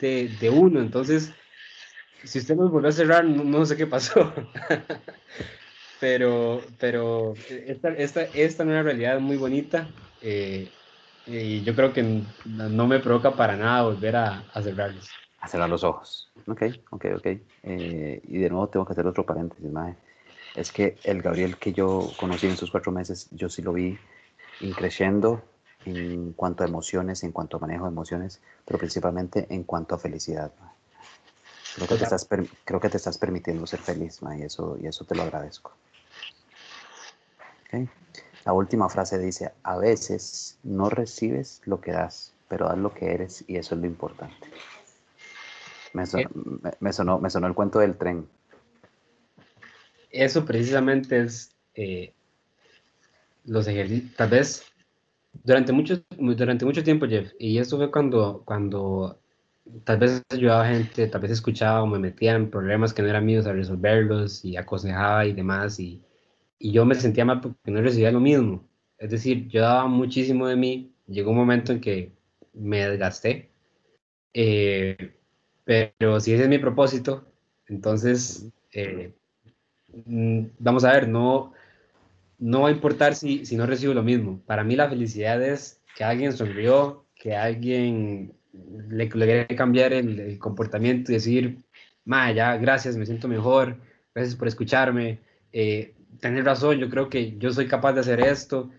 [0.00, 0.80] de, de uno.
[0.80, 1.32] Entonces,
[2.22, 4.32] si usted nos volvió a cerrar, no, no sé qué pasó.
[6.00, 9.88] pero, pero esta, esta, esta nueva realidad muy bonita
[10.20, 10.68] eh,
[11.26, 15.08] y yo creo que no me provoca para nada volver a, a cerrarlos.
[15.40, 16.30] A cerrar los ojos.
[16.46, 17.26] Ok, ok, ok.
[17.62, 19.94] Eh, y de nuevo tengo que hacer otro paréntesis, Mae.
[20.54, 23.98] Es que el Gabriel que yo conocí en sus cuatro meses, yo sí lo vi
[24.60, 25.42] increciendo
[25.84, 29.98] en cuanto a emociones, en cuanto a manejo de emociones, pero principalmente en cuanto a
[29.98, 30.52] felicidad.
[31.76, 32.28] Creo que, te estás,
[32.64, 35.72] creo que te estás permitiendo ser feliz, Ma, y, eso, y eso te lo agradezco.
[37.66, 37.88] Okay.
[38.44, 43.12] La última frase dice, a veces no recibes lo que das, pero das lo que
[43.12, 44.48] eres y eso es lo importante.
[45.92, 48.28] Me, me, me sonó, me sonó el cuento del tren.
[50.10, 52.12] Eso precisamente es eh,
[53.44, 54.62] los ejercicios, tal vez
[55.42, 59.20] Durante mucho, durante mucho tiempo, Jeff, y esto fue cuando, cuando
[59.84, 63.08] tal vez ayudaba a gente, tal vez escuchaba o me metía en problemas que no
[63.08, 66.02] eran míos a resolverlos y aconsejaba y demás, y,
[66.58, 68.68] y yo me sentía mal porque no recibía lo mismo.
[68.98, 72.12] Es decir, yo daba muchísimo de mí, llegó un momento en que
[72.54, 73.50] me desgasté,
[74.34, 75.14] eh,
[75.64, 77.26] pero si ese es mi propósito,
[77.68, 79.14] entonces, eh,
[80.06, 81.52] mm, vamos a ver, no,
[82.38, 84.40] no va a importar si, si no recibo lo mismo.
[84.46, 88.34] Para mí la felicidad es que alguien sonrió, que alguien
[88.88, 91.58] le, le cambiar el, comportamiento y decir,
[92.04, 93.78] ma, ya, gracias, me siento mejor,
[94.14, 95.20] gracias por escucharme,
[95.52, 98.70] eh, tener razón, yo creo que yo soy capaz de hacer esto.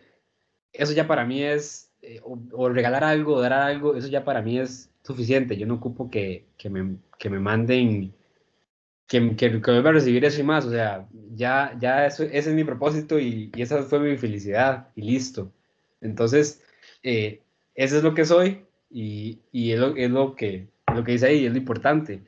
[0.74, 4.42] Eso ya para mí es, eh, o, regalar algo, o dar algo, eso ya para
[4.42, 5.58] mí es suficiente.
[5.58, 8.14] Yo no ocupo que, que, me, que me manden
[9.08, 10.66] que, que, que vuelva a recibir eso y más.
[10.66, 14.90] O sea, ya, ya eso, ese es mi propósito y, y esa fue mi felicidad
[14.96, 15.52] y listo.
[16.02, 16.64] Entonces,
[17.04, 17.42] eh,
[17.76, 21.28] eso es lo que soy y, y es, lo, es, lo, que, lo que dice
[21.28, 22.22] ahí, es lo importante.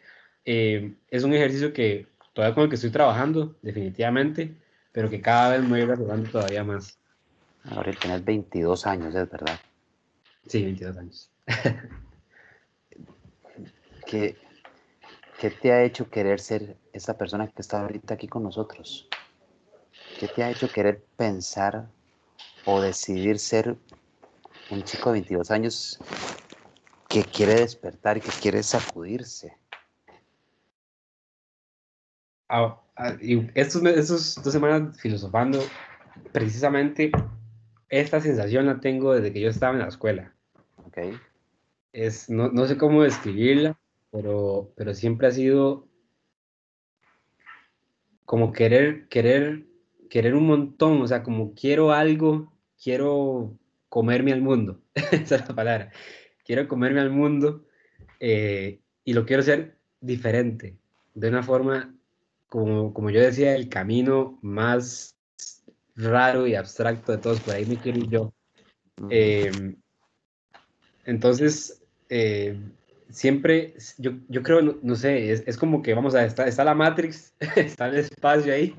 [0.46, 4.56] Eh, es un ejercicio que todavía con el que estoy trabajando, definitivamente,
[4.92, 6.98] pero que cada vez me voy a todavía más.
[7.64, 9.60] Ahora tienes 22 años, es verdad.
[10.48, 11.30] Sí, 22 años.
[14.06, 14.38] ¿Qué,
[15.38, 19.08] ¿Qué te ha hecho querer ser esa persona que está ahorita aquí con nosotros?
[20.20, 21.88] ¿Qué te ha hecho querer pensar
[22.66, 23.78] o decidir ser
[24.72, 26.00] un chico de 22 años
[27.08, 29.56] que quiere despertar y que quiere sacudirse?
[32.50, 33.16] Ah, ah,
[33.54, 35.60] estos, estos dos semanas filosofando,
[36.32, 37.12] precisamente
[37.90, 40.34] esta sensación la tengo desde que yo estaba en la escuela.
[40.88, 41.16] Okay.
[41.94, 43.78] Es, no, no sé cómo describirla,
[44.18, 45.88] pero, pero siempre ha sido
[48.26, 49.68] como querer, querer,
[50.10, 52.52] querer un montón, o sea, como quiero algo,
[52.82, 55.92] quiero comerme al mundo, esa es la palabra,
[56.44, 57.68] quiero comerme al mundo
[58.20, 60.80] eh, y lo quiero hacer diferente,
[61.14, 61.96] de una forma,
[62.48, 65.16] como, como yo decía, el camino más
[65.96, 68.34] raro y abstracto de todos, por ahí me quiero ir yo.
[69.12, 69.76] Eh,
[71.06, 72.60] entonces, eh,
[73.10, 76.76] siempre, yo, yo creo, no, sé, es, es, como que, vamos a, está, está la
[76.76, 78.76] Matrix, está el espacio ahí,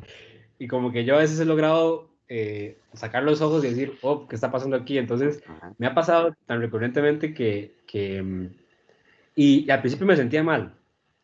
[0.59, 4.29] y como que yo a veces he logrado eh, sacar los ojos y decir, oh,
[4.29, 4.99] ¿qué está pasando aquí?
[4.99, 5.43] Entonces,
[5.79, 8.49] me ha pasado tan recurrentemente que, que mm,
[9.35, 10.75] y, al principio me sentía mal,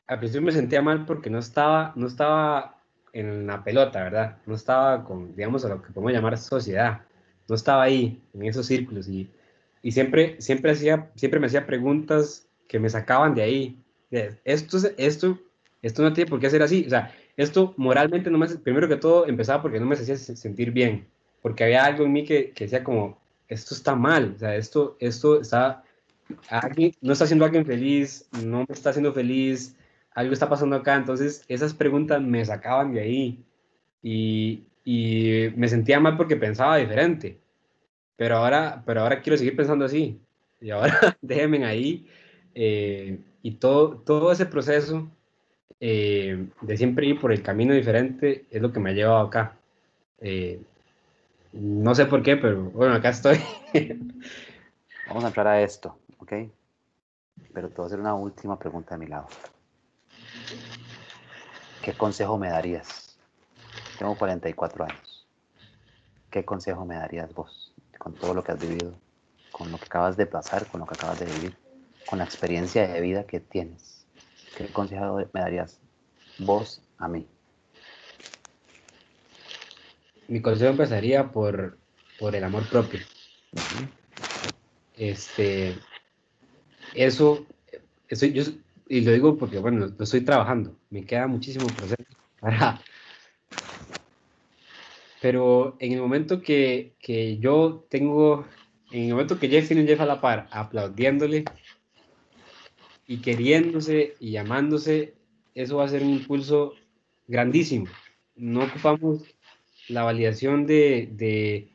[0.07, 2.81] al principio me sentía mal porque no estaba, no estaba
[3.13, 4.39] en la pelota, ¿verdad?
[4.47, 7.03] No estaba con, digamos, a lo que podemos llamar sociedad,
[7.49, 9.31] no estaba ahí, en esos círculos, y,
[9.83, 13.79] y siempre, siempre, hacía, siempre me hacía preguntas que me sacaban de ahí.
[14.45, 15.39] Esto, esto,
[15.83, 16.85] esto no tiene por qué ser así.
[16.87, 20.71] O sea, esto moralmente no me, primero que todo empezaba porque no me hacía sentir
[20.71, 21.07] bien,
[21.43, 24.97] porque había algo en mí que, que decía como, esto está mal, o sea, esto,
[25.01, 25.83] esto está,
[26.49, 29.77] alguien, no está haciendo a alguien feliz, no me está haciendo feliz,
[30.15, 33.45] algo está pasando acá, entonces esas preguntas me sacaban de ahí
[34.03, 37.41] y, y me sentía mal porque pensaba diferente,
[38.17, 40.21] pero ahora, pero ahora quiero seguir pensando así,
[40.61, 42.07] y ahora déjenme ahí
[42.55, 45.09] eh, y todo, todo ese proceso
[45.81, 49.57] eh, de siempre ir por el camino diferente es lo que me ha llevado acá.
[50.21, 50.63] Eh,
[51.53, 53.39] no sé por qué, pero bueno, acá estoy.
[55.07, 56.33] Vamos a entrar a esto, ¿ok?
[57.53, 59.27] Pero te voy a hacer una última pregunta de mi lado.
[61.83, 63.19] ¿Qué consejo me darías?
[63.99, 65.27] Tengo 44 años.
[66.31, 68.95] ¿Qué consejo me darías vos con todo lo que has vivido,
[69.53, 71.64] con lo que acabas de pasar, con lo que acabas de vivir?
[72.07, 74.07] Con la experiencia de vida que tienes,
[74.57, 75.81] ¿qué consejo me darías
[76.39, 77.27] vos a mí?
[80.29, 81.79] Mi consejo empezaría por,
[82.19, 83.01] por el amor propio.
[84.97, 85.77] Este,
[86.95, 87.47] eso,
[88.09, 88.45] eso yo,
[88.89, 92.05] y lo digo porque, bueno, lo estoy trabajando, me queda muchísimo proceso
[92.41, 92.81] para...
[95.21, 98.47] Pero en el momento que, que yo tengo,
[98.93, 101.45] en el momento que Jeff tiene Jeff a la par, aplaudiéndole,
[103.07, 105.15] y queriéndose y amándose,
[105.55, 106.75] eso va a ser un impulso
[107.27, 107.87] grandísimo.
[108.37, 109.23] No ocupamos
[109.89, 111.69] la validación de, de,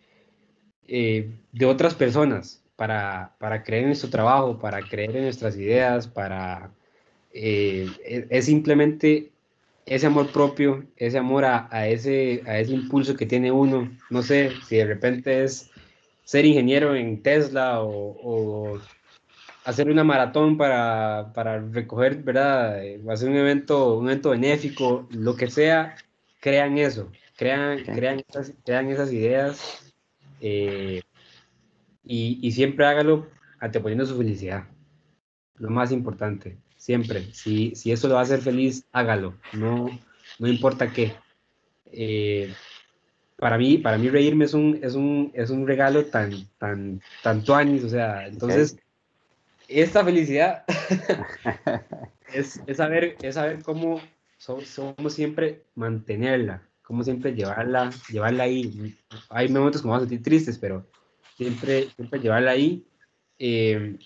[0.87, 6.07] eh, de otras personas para, para, creer en nuestro trabajo, para creer en nuestras ideas,
[6.07, 6.71] para...
[7.31, 7.87] Eh,
[8.29, 9.31] es, simplemente
[9.85, 13.91] ese amor propio, ese amor a, a, ese, a ese impulso que tiene uno.
[14.09, 15.69] No sé si de repente es
[16.23, 18.79] ser ingeniero en Tesla o
[19.69, 22.83] hacer una maratón para, para recoger, ¿verdad?
[22.83, 25.95] Eh, hacer un evento, un evento benéfico, lo que sea,
[26.39, 29.93] crean eso, crean, crean, esas, crean esas ideas.
[30.41, 31.01] Eh,
[32.03, 33.27] y, y siempre hágalo
[33.59, 34.65] anteponiendo su felicidad.
[35.55, 37.23] Lo más importante, siempre.
[37.33, 39.35] Si, si eso lo va a hacer feliz, hágalo.
[39.53, 39.89] No,
[40.39, 41.13] no importa qué.
[41.91, 42.53] Eh,
[43.37, 47.55] para mí, para mí reírme es un, es un, es un regalo tan, tan, tanto
[47.55, 48.77] años, o sea, entonces,
[49.69, 50.63] esta felicidad
[52.33, 54.01] es, es, saber, es saber cómo
[54.37, 58.97] somos siempre mantenerla, cómo siempre llevarla, llevarla ahí.
[59.29, 60.85] Hay momentos como vamos a sentir tristes, pero
[61.37, 62.85] siempre, siempre llevarla ahí.
[63.37, 63.97] Eh,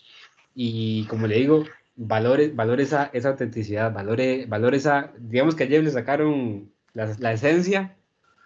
[0.55, 1.63] y como le digo,
[1.95, 7.33] valores, valores esa, esa autenticidad, valore, valore esa, digamos que ayer le sacaron la, la
[7.33, 7.95] esencia,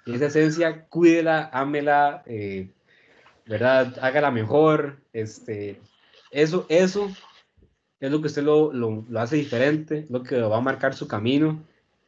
[0.08, 2.70] y esa esencia, cuídela, ámela, eh,
[3.46, 3.98] ¿verdad?
[4.02, 5.82] Hágala mejor, este,
[6.32, 7.10] eso, eso
[8.00, 11.08] es lo que usted lo, lo, lo, hace diferente, lo que va a marcar su
[11.08, 11.64] camino,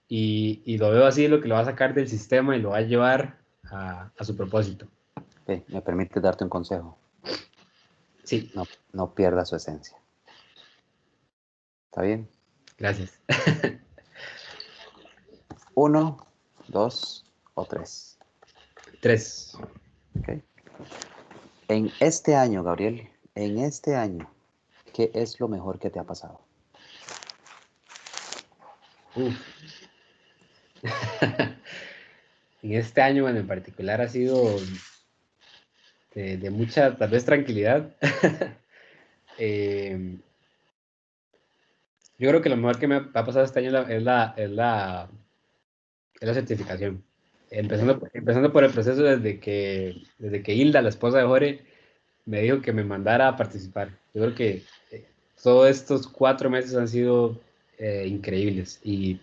[0.08, 2.72] y, y, lo veo así, lo que lo va a sacar del sistema y lo
[2.72, 4.88] va a llevar a, a su propósito.
[5.46, 6.98] Sí, me permite darte un consejo.
[8.24, 8.52] Sí.
[8.54, 9.98] No, no pierda su esencia.
[11.86, 12.30] ¿Está bien?
[12.78, 13.20] Gracias.
[15.74, 16.28] Uno,
[16.68, 18.20] dos o tres.
[19.02, 19.58] Tres.
[20.20, 20.44] Okay.
[21.68, 23.10] En este año, Gabriel,
[23.44, 24.30] en este año,
[24.94, 26.42] ¿qué es lo mejor que te ha pasado?
[32.62, 34.58] En este año, bueno, en particular ha sido
[36.14, 37.96] de, de mucha, tal vez, tranquilidad.
[39.38, 40.18] eh,
[42.18, 43.74] yo creo que lo mejor que me ha pasado este año es
[44.04, 45.10] la, es la,
[46.20, 47.02] es la, certificación.
[47.50, 51.69] Empezando, empezando por el proceso desde que, desde que Hilda, la esposa de Jorge,
[52.26, 53.90] me dijo que me mandara a participar.
[54.14, 55.06] Yo creo que eh,
[55.42, 57.40] todos estos cuatro meses han sido
[57.78, 58.80] eh, increíbles.
[58.84, 59.20] Y,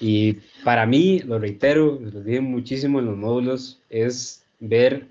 [0.00, 0.34] y
[0.64, 5.06] para mí, lo reitero, lo dije muchísimo en los módulos, es ver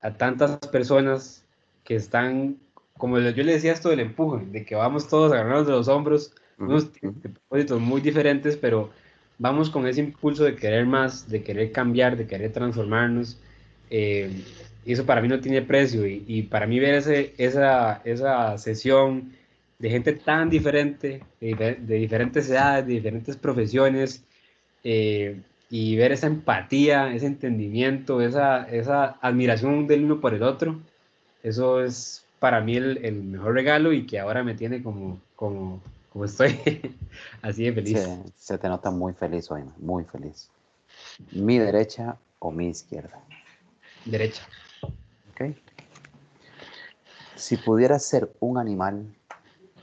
[0.00, 1.44] a tantas personas
[1.84, 2.58] que están
[2.96, 5.88] como yo le decía esto del empuje, de que vamos todos a agarrarnos de los
[5.88, 8.90] hombros, unos propósitos muy diferentes, pero
[9.38, 13.38] vamos con ese impulso de querer más, de querer cambiar, de querer transformarnos.
[13.90, 14.30] Eh,
[14.84, 16.06] y eso para mí no tiene precio.
[16.06, 19.32] Y, y para mí ver ese, esa, esa sesión
[19.78, 24.24] de gente tan diferente, de, de diferentes edades, de diferentes profesiones,
[24.84, 30.78] eh, y ver esa empatía, ese entendimiento, esa, esa admiración del uno por el otro,
[31.42, 35.82] eso es para mí el, el, mejor regalo y que ahora me tiene como, como,
[36.12, 36.58] como estoy,
[37.42, 37.98] así de feliz.
[37.98, 40.50] Se, se, te nota muy feliz hoy, muy feliz.
[41.32, 43.18] ¿Mi derecha o mi izquierda?
[44.04, 44.42] Derecha.
[45.34, 45.56] Ok.
[47.36, 49.06] Si pudieras ser un animal,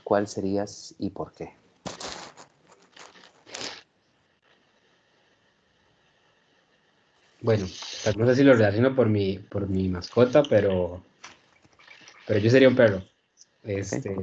[0.02, 1.50] ¿cuál serías y por qué?
[7.42, 7.66] Bueno,
[8.16, 11.04] no sé si lo relaciono por mi, por mi mascota, pero
[12.26, 13.02] pero yo sería un perro.
[13.64, 14.16] Este,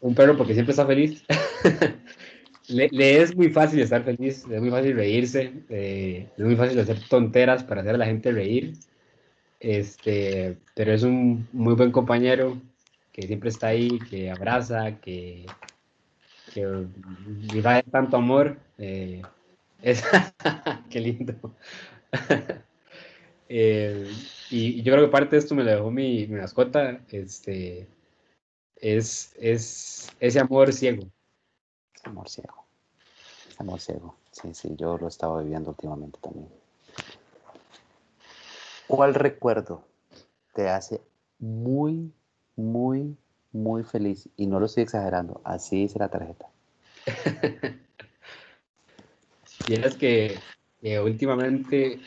[0.00, 1.24] un perro porque siempre está feliz.
[2.68, 6.98] le, le, es muy fácil estar feliz, es muy fácil reírse, es muy fácil hacer
[7.08, 8.74] tonteras para hacer a la gente reír.
[9.60, 12.60] Este, pero es un muy buen compañero
[13.12, 15.46] que siempre está ahí, que abraza, que,
[16.52, 18.56] que de tanto amor.
[18.78, 19.22] Eh,
[19.82, 20.02] es,
[20.90, 21.34] qué lindo.
[23.48, 24.10] eh,
[24.50, 27.86] y yo creo que parte de esto me lo dejó mi, mi mascota, este,
[28.76, 31.08] es, es ese amor ciego.
[32.02, 32.64] Ese amor ciego.
[33.48, 34.16] Ese amor ciego.
[34.32, 36.48] Sí, sí, yo lo estaba viviendo últimamente también.
[38.88, 39.84] ¿Cuál recuerdo
[40.52, 41.00] te hace
[41.38, 42.12] muy,
[42.56, 43.16] muy,
[43.52, 44.28] muy feliz?
[44.36, 46.48] Y no lo estoy exagerando, así dice la tarjeta.
[49.68, 50.40] es que
[50.82, 52.00] eh, últimamente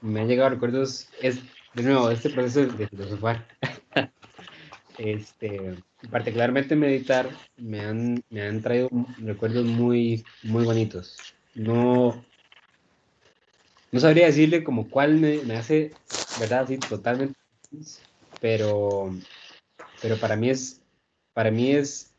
[0.00, 1.38] me han llegado recuerdos, es,
[1.74, 3.46] de nuevo, este proceso de filosofar,
[4.98, 5.76] este,
[6.08, 8.88] particularmente meditar, me han, me han traído
[9.18, 11.16] recuerdos muy, muy bonitos.
[11.54, 12.24] No,
[13.92, 15.92] no sabría decirle como cuál me, me hace,
[16.38, 16.60] ¿verdad?
[16.60, 17.36] Así totalmente,
[18.40, 19.10] pero,
[20.00, 20.80] pero para mí es,
[21.34, 22.12] para mí es,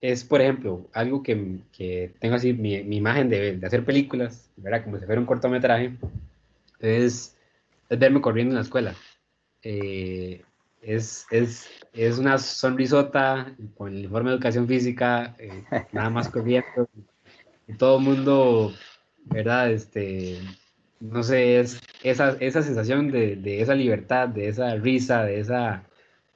[0.00, 4.50] es por ejemplo, algo que, que tengo así, mi, mi imagen de, de, hacer películas,
[4.56, 4.82] ¿verdad?
[4.82, 5.96] Como si fuera un cortometraje,
[6.80, 7.36] es
[7.88, 8.94] verme corriendo en la escuela.
[9.62, 10.42] Eh,
[10.80, 16.88] es, es, es, una sonrisota con el informe de educación física, eh, nada más corriendo.
[17.66, 18.72] Y todo el mundo,
[19.26, 19.70] ¿verdad?
[19.70, 20.40] Este,
[21.00, 25.84] no sé, es esa, esa sensación de, de, esa libertad, de esa risa, de esa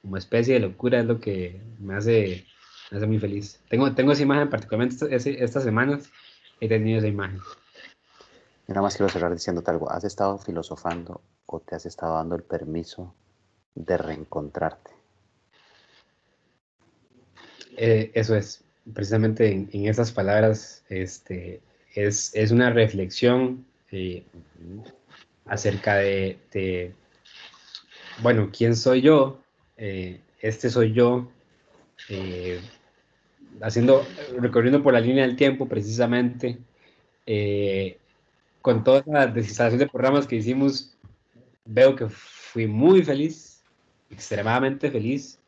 [0.01, 2.45] como especie de locura es lo que me hace,
[2.91, 3.59] me hace muy feliz.
[3.69, 6.09] Tengo, tengo esa imagen, particularmente estas, estas semanas
[6.59, 7.39] he tenido esa imagen.
[8.67, 9.91] Nada más quiero cerrar diciéndote algo.
[9.91, 13.13] ¿Has estado filosofando o te has estado dando el permiso
[13.75, 14.94] de reencontrarte?
[17.77, 18.63] Eh, eso es,
[18.93, 21.61] precisamente en, esas palabras, este,
[21.93, 24.23] es, es una reflexión eh,
[25.45, 26.93] acerca de,
[28.21, 29.39] bueno, ¿quién soy yo?
[29.77, 31.29] Eh, este soy yo,
[33.61, 34.05] haciendo,
[34.37, 36.59] recorriendo por la línea del tiempo precisamente,
[38.61, 40.95] con toda la desinstalación de programas que hicimos,
[41.65, 43.63] veo que fui muy feliz,
[44.11, 45.39] extremadamente feliz,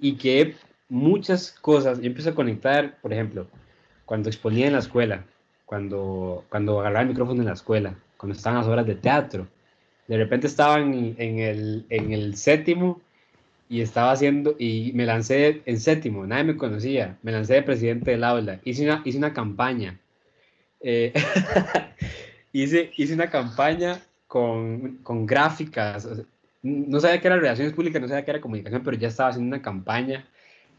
[0.00, 0.56] y que
[0.90, 3.46] muchas cosas, yo empiezo a conectar, por ejemplo,
[4.04, 5.24] cuando exponía en la escuela,
[5.64, 9.46] cuando, cuando agarraba el micrófono en la escuela, cuando estaban las horas de teatro,
[10.08, 13.00] de repente estaban en el, en el séptimo
[13.68, 18.10] y estaba haciendo, y me lancé en séptimo, nadie me conocía, me lancé de presidente
[18.10, 19.96] del aula, hice una, hice una campaña,
[20.80, 21.12] eh,
[22.52, 26.08] hice, hice una campaña con, con gráficas,
[26.62, 29.54] no sabía que era relaciones públicas, no sabía que era comunicación, pero ya estaba haciendo
[29.54, 30.26] una campaña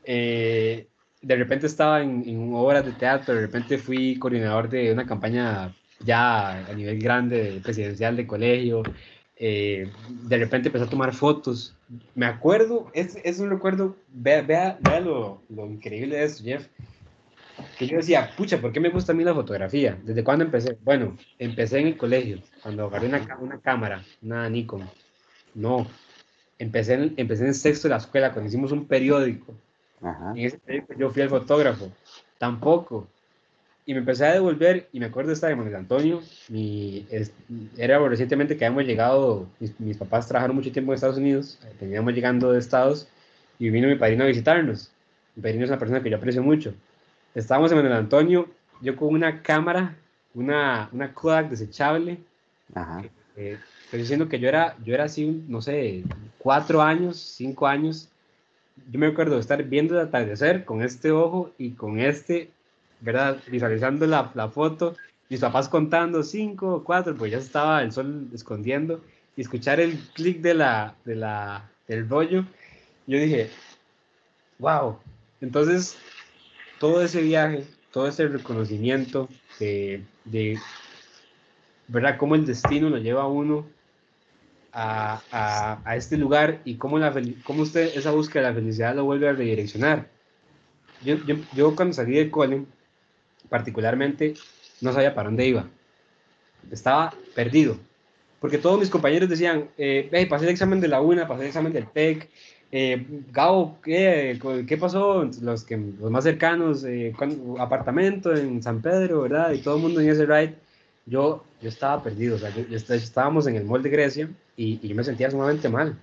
[0.03, 0.87] eh,
[1.21, 6.65] de repente estaba en, obras de teatro, de repente fui coordinador de una campaña ya
[6.65, 8.81] a nivel grande, presidencial de colegio,
[9.37, 11.75] eh, de repente empecé a tomar fotos.
[12.15, 16.67] Me acuerdo, es, es un recuerdo, vea, vea, vea lo, lo, increíble de eso, Jeff,
[17.77, 19.97] que yo decía, pucha, ¿por qué me gusta a mí la fotografía?
[20.03, 20.77] ¿Desde cuándo empecé?
[20.83, 24.89] Bueno, empecé en el colegio, cuando agarré una, una cámara, una Nikon.
[25.53, 25.85] No,
[26.57, 29.53] empecé en, empecé en sexto de la escuela, cuando hicimos un periódico
[30.01, 31.91] en ese tiempo yo fui el fotógrafo,
[32.37, 33.07] tampoco.
[33.85, 36.21] Y me empecé a devolver y me acuerdo de estar en Manuel Antonio.
[36.49, 37.05] Mi,
[37.77, 39.47] era recientemente que habíamos llegado,
[39.79, 43.07] mis, papás trabajaron mucho tiempo en Estados Unidos, teníamos llegando de Estados
[43.59, 44.91] y vino mi padrino a visitarnos.
[45.35, 46.73] Mi padrino es una persona que yo aprecio mucho.
[47.33, 48.49] Estábamos en Manuel Antonio,
[48.81, 49.95] yo con una cámara,
[50.33, 52.19] una, una Kodak desechable.
[52.73, 53.03] Ajá.
[53.35, 56.03] Eh, estoy diciendo que yo era, yo era así, no sé,
[56.37, 58.10] cuatro años, cinco años,
[58.91, 62.49] yo me acuerdo de estar viendo el atardecer con este ojo y con este,
[62.99, 63.37] ¿verdad?
[63.47, 64.95] Visualizando la, la foto,
[65.29, 69.01] mis papás contando cinco cuatro, pues ya estaba el sol escondiendo,
[69.35, 72.45] y escuchar el clic de la, de la, del rollo,
[73.07, 73.49] yo dije,
[74.59, 74.97] wow.
[75.39, 75.97] Entonces,
[76.79, 80.59] todo ese viaje, todo ese reconocimiento de, de
[81.87, 82.17] ¿verdad?
[82.17, 83.65] Cómo el destino lo lleva a uno
[84.73, 87.13] a, a, este lugar y cómo, la,
[87.43, 90.07] cómo usted esa búsqueda de la felicidad lo vuelve a redireccionar.
[91.03, 92.65] Yo, yo, yo cuando salí del cole,
[93.49, 94.35] particularmente,
[94.81, 95.67] no sabía para dónde iba.
[96.71, 97.77] Estaba perdido.
[98.39, 101.47] Porque todos mis compañeros decían, eh, hey, pasé el examen de la UNA, pasé el
[101.49, 102.29] examen del TEC,
[102.71, 105.29] eh, Gabo, ¿qué, ¿qué pasó?
[105.41, 107.13] Los, que, los más cercanos, eh,
[107.59, 109.51] apartamento en San Pedro, ¿verdad?
[109.51, 110.55] Y todo el mundo en ese ride.
[111.05, 112.53] Yo, yo estaba perdido, o sea,
[112.95, 115.97] estábamos en el mall de Grecia y, yo me sentía sumamente mal.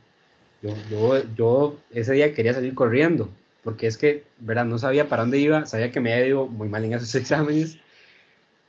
[0.63, 3.29] Yo, yo, yo, ese día quería salir corriendo,
[3.63, 4.65] porque es que, ¿verdad?
[4.65, 7.79] No sabía para dónde iba, sabía que me había ido muy mal en esos exámenes.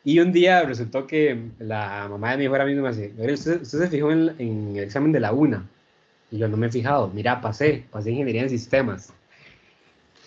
[0.04, 3.80] Y un día resultó que la mamá de mi mejor amigo me dice, ¿usted, usted
[3.80, 5.68] se fijó en, en, el examen de la UNA?
[6.32, 9.12] Y yo no me he fijado, mira, pasé, pasé ingeniería en sistemas.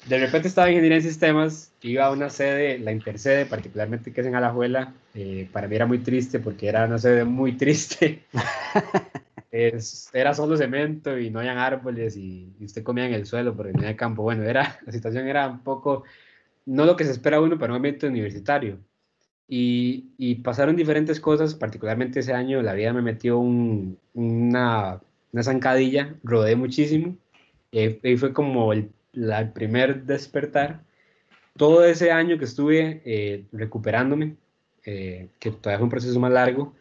[0.07, 4.21] De repente estaba en ingeniería en sistemas, iba a una sede, la Intersede, particularmente que
[4.21, 4.93] es en Alajuela.
[5.15, 8.23] Eh, para mí era muy triste porque era una sede muy triste.
[9.53, 13.81] era solo cemento y no habían árboles y, usted comía en el suelo porque no
[13.81, 14.23] había campo.
[14.23, 16.05] Bueno, era, la situación era un poco,
[16.67, 18.79] no lo que se espera uno para un ambiente universitario.
[19.49, 25.01] Y, y pasaron diferentes cosas, particularmente ese año la vida me metió un, una,
[25.33, 27.17] una zancadilla, rodé muchísimo
[27.71, 30.85] y fue como el, la, primer despertar.
[31.57, 34.37] Todo ese año que estuve eh, recuperándome,
[34.85, 36.75] eh, que todavía fue un proceso más largo,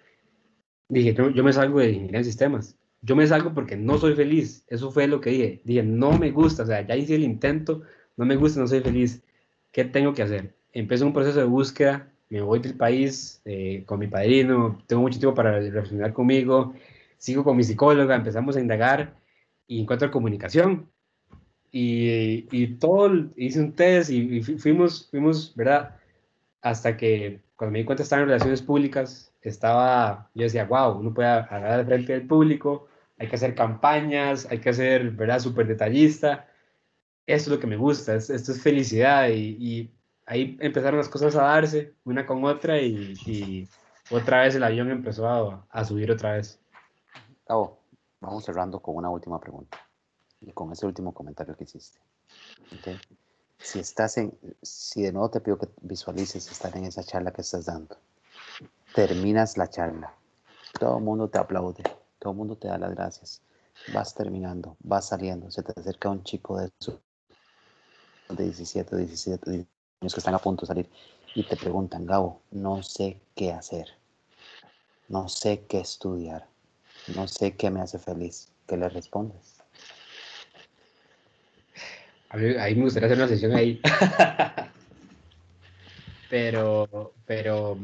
[1.00, 2.76] dije, yo, me salgo de ingeniería en sistemas.
[3.02, 4.64] Yo me salgo porque no soy feliz.
[4.68, 5.62] Eso fue lo que dije.
[5.64, 6.64] Dije, no me gusta.
[6.64, 7.82] O sea, ya hice el intento,
[8.18, 9.24] no me gusta, no soy feliz.
[9.72, 10.54] ¿Qué tengo que hacer?
[10.74, 12.12] Empecé un proceso de búsqueda.
[12.30, 14.82] Me voy del país eh, con mi padrino.
[14.88, 16.74] Tengo mucho tiempo para reflexionar conmigo.
[17.18, 18.16] Sigo con mi psicóloga.
[18.16, 19.16] Empezamos a indagar
[19.68, 20.90] y encuentro comunicación.
[21.72, 25.96] Y, y todo, hice un test y, fuimos, fuimos, ¿verdad?
[26.62, 31.14] Hasta que cuando me di cuenta estaba en relaciones públicas, estaba, yo decía, wow, uno
[31.14, 32.88] puede hablar de frente del público,
[33.18, 36.48] hay que hacer campañas, hay que ser, ¿verdad?, súper detallista.
[37.26, 39.92] Esto es lo que me gusta, esto es felicidad y,
[40.26, 43.68] ahí empezaron las cosas a darse una con otra y,
[44.10, 46.60] otra vez el avión empezó a, a subir otra vez.
[47.48, 47.78] Oh,
[48.20, 49.78] vamos cerrando con una última pregunta
[50.42, 52.00] y con ese último comentario que hiciste.
[53.58, 57.42] Si estás en, si de nuevo te pido que visualices estar en esa charla que
[57.42, 57.98] estás dando
[58.94, 60.14] terminas la charla,
[60.80, 61.84] todo el mundo te aplaude,
[62.20, 63.42] todo el mundo te da las gracias,
[63.94, 66.72] vas terminando, vas saliendo, se te acerca un chico de,
[68.30, 70.90] de 17, 17 años que están a punto de salir
[71.36, 73.88] y te preguntan, Gabo, no sé qué hacer,
[75.08, 76.48] no sé qué estudiar,
[77.16, 79.62] no sé qué me hace feliz, ¿qué le respondes?
[82.30, 83.82] A mí, ahí me gustaría hacer una sesión ahí.
[86.30, 87.78] pero, pero.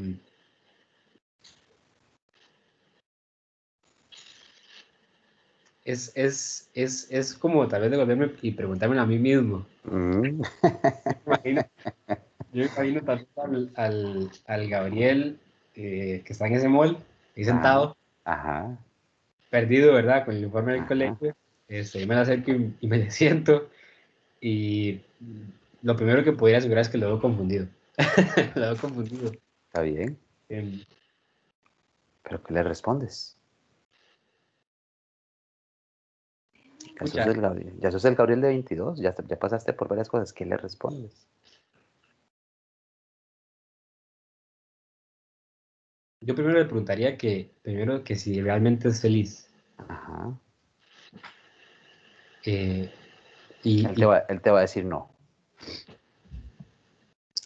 [5.88, 9.66] Es, es, es, es como tal vez devolverme y preguntarme a mí mismo.
[9.86, 10.42] Mm.
[12.54, 15.40] yo imagino también al, al, Gabriel
[15.76, 16.98] eh, que está en ese mall,
[17.38, 17.96] ahí sentado.
[18.26, 18.78] Ajá.
[19.50, 20.26] Perdido, ¿verdad?
[20.26, 21.34] Con el informe del colegio.
[21.70, 23.70] Este, yo me la acerco y, y me siento
[24.42, 25.00] y
[25.84, 27.66] lo primero que podría asegurar es que lo veo confundido.
[28.56, 29.32] lo veo confundido.
[29.68, 30.18] Está bien.
[30.50, 30.82] Em,
[32.24, 33.37] ¿Pero qué le respondes?
[37.00, 40.10] Ya sos, el Gabriel, ya sos el Gabriel de 22, ya, ya pasaste por varias
[40.10, 40.34] cosas.
[40.34, 41.28] ¿Qué le respondes?
[46.22, 49.48] Yo primero le preguntaría que, primero que si realmente es feliz.
[49.78, 50.38] Ajá.
[52.46, 52.92] Eh,
[53.64, 55.12] él, te va, él, te va, a decir no.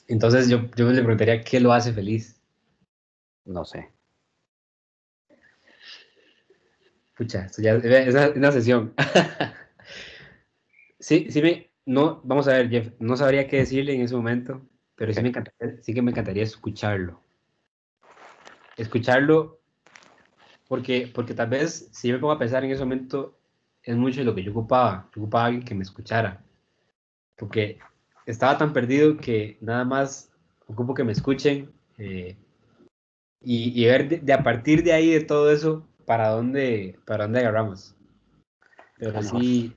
[0.07, 2.41] Entonces yo, yo le preguntaría qué lo hace feliz.
[3.45, 3.91] No sé.
[7.21, 8.95] Pucha, esto ya es una, sesión.
[10.99, 14.59] sí, sí me, no, vamos a ver, Jeff, no sabría qué decirle en ese momento,
[14.95, 15.31] pero sí, me
[15.83, 17.21] sí que me encantaría escucharlo.
[18.75, 19.59] Escucharlo
[20.67, 23.37] porque, porque tal vez si yo me pongo a pensar en ese momento,
[23.83, 25.07] es mucho de lo que yo ocupaba.
[25.15, 26.43] Yo ocupaba a alguien que me escuchara.
[27.35, 27.77] Porque
[28.25, 30.31] estaba tan perdido que nada más
[30.65, 32.35] ocupo que me escuchen eh,
[33.43, 37.95] y, ver de, a partir de ahí, de todo eso, para dónde, para dónde agarramos.
[38.97, 39.75] Pero así...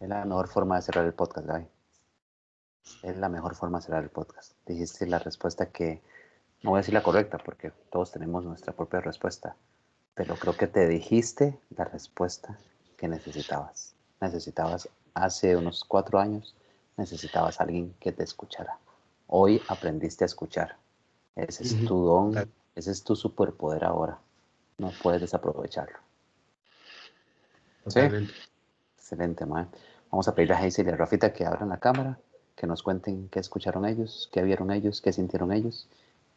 [0.00, 1.66] Es la mejor forma de cerrar el podcast, Gaby.
[3.02, 4.52] Es la mejor forma de cerrar el podcast.
[4.66, 6.02] Dijiste la respuesta que,
[6.62, 9.56] no voy a decir la correcta, porque todos tenemos nuestra propia respuesta,
[10.14, 12.58] pero creo que te dijiste la respuesta
[12.98, 13.94] que necesitabas.
[14.20, 16.54] Necesitabas hace unos cuatro años,
[16.98, 18.78] necesitabas a alguien que te escuchara.
[19.26, 20.76] Hoy aprendiste a escuchar.
[21.34, 22.34] Ese es tu don,
[22.74, 24.18] ese es tu superpoder ahora.
[24.78, 25.98] No puedes desaprovecharlo.
[27.86, 29.68] Excelente, man.
[30.10, 32.18] Vamos a pedirle a Hazel y a Rafita que abran la cámara,
[32.56, 35.88] que nos cuenten qué escucharon ellos, qué vieron ellos, qué sintieron ellos.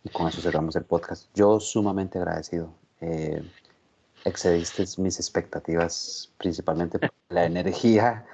[0.04, 1.30] Y con eso cerramos el podcast.
[1.34, 2.74] Yo sumamente agradecido.
[3.02, 3.42] Eh,
[4.26, 8.26] excediste mis expectativas, principalmente por la energía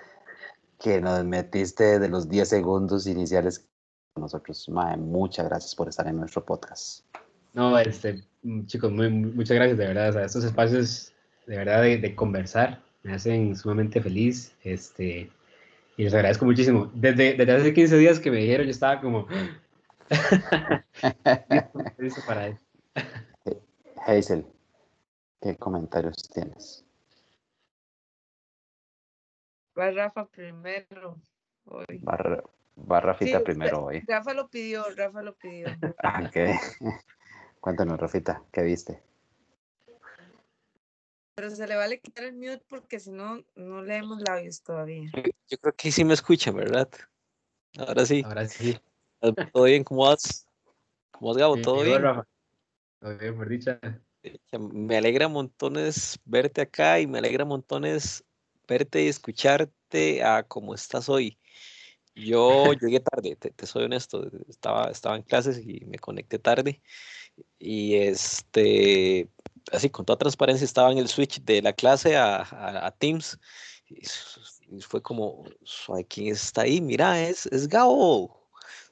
[0.80, 3.66] que nos metiste de los 10 segundos iniciales
[4.14, 4.68] con nosotros.
[4.70, 7.06] Mae, muchas gracias por estar en nuestro podcast.
[7.54, 8.24] No, este,
[8.66, 10.24] chicos, muy, muchas gracias, de verdad.
[10.24, 11.14] estos espacios,
[11.48, 14.56] de verdad, de, conversar, me hacen sumamente feliz.
[14.64, 15.30] Este,
[15.98, 16.92] y les agradezco muchísimo.
[16.94, 19.28] Desde, desde hace 15 días que me dijeron, yo estaba como...
[21.98, 22.60] listo para eso.
[24.06, 24.46] Hazel,
[25.42, 26.86] ¿Qué comentarios tienes?
[29.78, 31.20] Va Rafa primero
[31.66, 32.02] hoy.
[32.06, 34.04] Va, Rafita primero hoy.
[34.08, 35.68] Rafa lo pidió, Rafa lo pidió.
[36.04, 36.30] Ah,
[37.64, 39.02] Cuéntanos, Rafita, ¿qué viste?
[41.34, 45.10] Pero se le vale quitar el mute porque si no, no leemos labios todavía.
[45.48, 46.90] Yo creo que sí me escuchan, ¿verdad?
[47.78, 48.22] Ahora sí.
[48.26, 48.78] Ahora sí.
[49.54, 49.86] ¿Todo bien?
[49.86, 50.46] ¿Cómo vas?
[51.12, 51.56] ¿Cómo vas, Gabo?
[51.62, 52.02] ¿Todo bien?
[52.02, 52.28] Rafa.
[53.00, 53.80] Todo bien, por dicha.
[54.60, 58.26] Me alegra montones verte acá y me alegra montones
[58.68, 61.40] verte y escucharte a cómo estás hoy.
[62.14, 66.82] Yo llegué tarde, te, soy honesto, estaba, estaba en clases y me conecté tarde.
[67.60, 69.30] Y este,
[69.72, 73.40] así con toda transparencia, estaba en el switch de la clase a, Teams.
[73.90, 75.46] Y, fue como,
[76.10, 76.82] ¿quién está ahí?
[76.82, 78.24] Mira, es, es Gabo.
[78.24, 78.40] O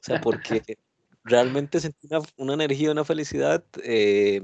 [0.00, 0.62] sea, porque
[1.24, 3.64] realmente sentí una, una energía, una felicidad.
[3.82, 4.42] Eh,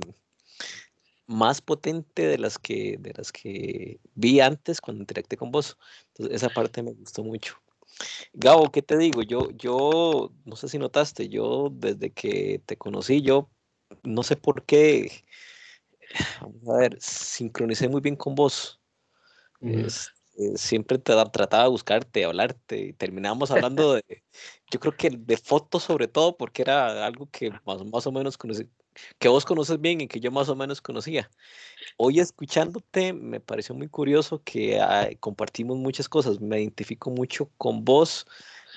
[1.29, 5.77] más potente de las que, de las que vi antes cuando interacté con vos.
[6.09, 7.61] Entonces, esa parte me gustó mucho.
[8.33, 9.23] Gabo, ¿qué te digo?
[9.23, 13.51] Yo, yo, no sé si notaste, yo desde que te conocí, yo
[14.03, 15.25] no sé por qué,
[16.41, 18.81] vamos a ver, sincronicé muy bien con vos.
[19.61, 19.89] Eh,
[20.55, 24.23] siempre te, trataba de buscarte, hablarte, y terminábamos hablando de,
[24.71, 28.39] yo creo que de fotos sobre todo, porque era algo que más, más o menos
[28.39, 28.69] conocí,
[29.19, 31.31] que vos conoces bien y que yo más o menos conocía.
[31.97, 36.41] Hoy escuchándote me pareció muy curioso que ah, compartimos muchas cosas.
[36.41, 38.27] Me identifico mucho con vos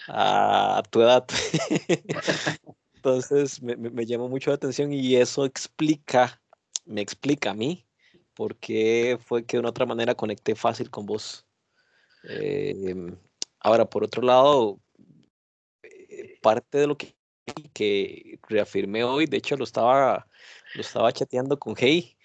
[0.07, 1.25] a, tu edad.
[3.03, 6.39] Entonces me, me, me llamó mucho la atención y eso explica,
[6.85, 7.87] me explica a mí
[8.35, 11.47] por qué fue que de una otra manera conecté fácil con vos.
[12.29, 12.95] Eh,
[13.59, 14.79] ahora, por otro lado,
[15.81, 17.15] eh, parte de lo que,
[17.73, 20.27] que reafirmé hoy, de hecho lo estaba,
[20.75, 22.15] lo estaba chateando con Hey,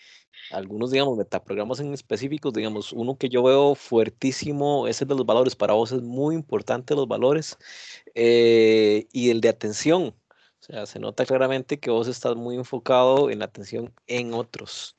[0.51, 5.24] algunos, digamos, metaprogramas en específicos, digamos, uno que yo veo fuertísimo es el de los
[5.24, 7.57] valores, para vos es muy importante los valores,
[8.14, 10.14] eh, y el de atención,
[10.72, 14.96] sea, se nota claramente que vos estás muy enfocado en la atención en otros,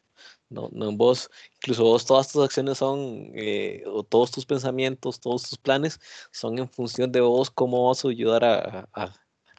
[0.50, 5.20] no, no en vos, incluso vos todas tus acciones son, eh, o todos tus pensamientos,
[5.20, 6.00] todos tus planes
[6.32, 9.14] son en función de vos, cómo vas a ayudar a, a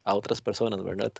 [0.09, 1.13] a otras personas, ¿verdad?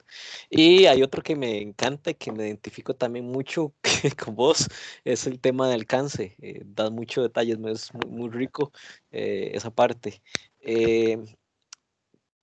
[0.49, 3.73] Y hay otro que me encanta y que me identifico también mucho
[4.23, 4.67] con vos,
[5.03, 6.35] es el tema del alcance.
[6.41, 8.71] Eh, das muchos detalles, es muy, muy rico
[9.11, 10.21] eh, esa parte.
[10.61, 11.17] Eh,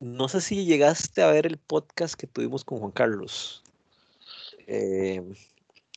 [0.01, 3.63] no sé si llegaste a ver el podcast que tuvimos con Juan Carlos.
[4.67, 5.23] Eh,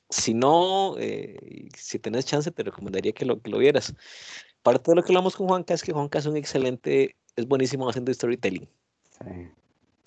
[0.10, 3.94] si no, eh, si tenés chance, te recomendaría que lo, que lo vieras.
[4.64, 7.88] Parte de lo que hablamos con Juanca es que Juanca es un excelente, es buenísimo
[7.90, 8.68] haciendo storytelling.
[9.12, 9.50] Sí.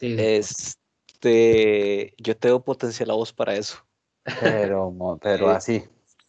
[0.00, 3.84] Sí, Este, yo tengo potencial a vos para eso.
[4.40, 5.84] Pero, pero Eh, así.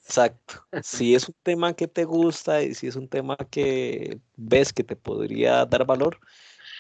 [0.06, 0.66] Exacto.
[0.84, 4.84] Si es un tema que te gusta y si es un tema que ves que
[4.84, 6.20] te podría dar valor,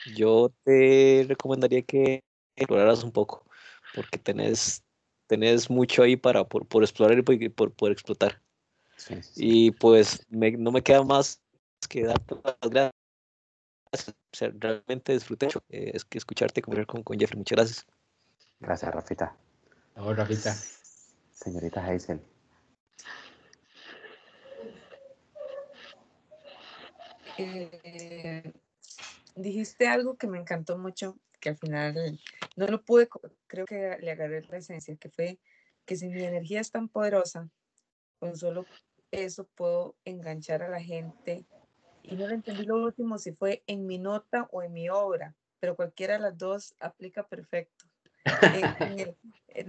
[0.04, 2.24] yo te recomendaría que
[2.56, 3.45] exploraras un poco,
[3.91, 4.84] porque tenés,
[5.28, 8.41] tenés mucho ahí para por, por explorar y por, por poder explotar.
[8.97, 9.32] Sí, sí, sí.
[9.36, 11.41] Y pues me- no me queda más
[11.89, 12.93] que darte las gracias.
[13.91, 17.38] O sea, realmente disfruté mucho eh, es que escucharte conversar con, con Jeffrey.
[17.38, 17.86] Muchas gracias.
[18.60, 19.36] Gracias, Rafita.
[19.93, 20.56] Favor, Rafita.
[21.34, 22.20] Señorita Hazel.
[27.38, 28.53] Eh,
[29.36, 32.19] dijiste algo que me encantó mucho, que al final
[32.55, 33.09] no lo pude,
[33.47, 35.39] creo que le agarré la esencia, que fue
[35.86, 37.49] que si mi energía es tan poderosa,
[38.19, 38.65] con solo
[39.11, 41.45] eso puedo enganchar a la gente.
[42.01, 45.36] Y no lo entendí lo último, si fue en mi nota o en mi obra,
[45.59, 47.86] pero cualquiera de las dos aplica perfecto
[48.53, 48.73] en,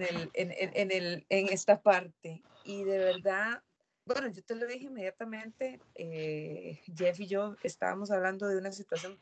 [0.01, 2.45] el- en, el- en el- en esta parte.
[2.63, 3.63] Y de verdad,
[4.07, 9.19] bueno, yo te lo dije inmediatamente, eh, Jeff y yo estábamos hablando de una situación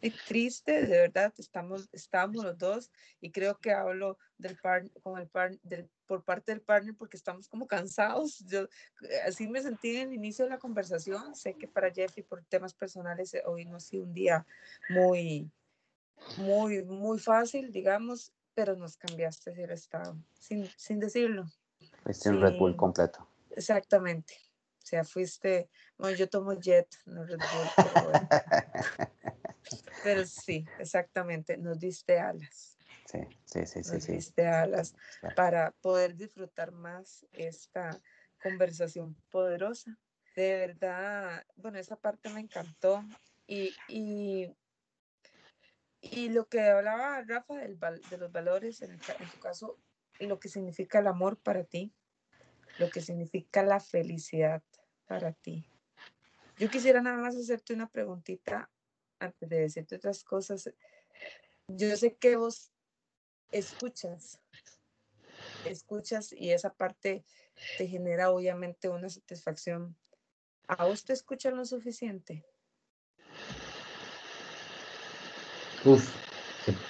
[0.00, 2.90] muy triste, de verdad, estamos, estábamos los dos
[3.20, 7.16] y creo que hablo del par, con el par, del, por parte del partner porque
[7.16, 8.38] estamos como cansados.
[8.46, 11.34] Yo eh, así me sentí en el inicio de la conversación.
[11.34, 14.46] Sé que para Jeffy por temas personales eh, hoy no ha sido un día
[14.88, 15.50] muy,
[16.38, 21.46] muy, muy fácil, digamos, pero nos cambiaste el estado, sin, sin decirlo.
[22.02, 23.26] Fuiste un Red Bull completo.
[23.50, 24.34] Exactamente.
[24.82, 28.28] O sea, fuiste, bueno, yo tomo Jet, no Red Bull, pero, bueno.
[30.02, 34.12] Pero sí, exactamente, nos diste alas, Sí, sí, sí, sí, nos sí.
[34.12, 35.34] diste alas Claro.
[35.36, 38.00] para poder disfrutar más esta
[38.42, 39.98] conversación poderosa.
[40.36, 43.04] De verdad, bueno, esa parte me encantó.
[43.46, 44.54] Y, y,
[46.00, 49.76] y lo que hablaba Rafa del de los valores, en, el en tu caso,
[50.20, 51.92] lo que significa el amor para ti,
[52.78, 54.62] lo que significa la felicidad
[55.06, 55.66] para ti.
[56.58, 58.70] Yo quisiera nada más hacerte una preguntita
[59.20, 60.70] antes de decirte otras cosas.
[61.68, 62.70] Yo sé que vos
[63.52, 64.40] escuchas,
[65.64, 67.22] escuchas y esa parte
[67.78, 69.94] te genera obviamente una satisfacción.
[70.66, 72.44] ¿A vos te escuchan lo suficiente?
[75.84, 76.12] Uf.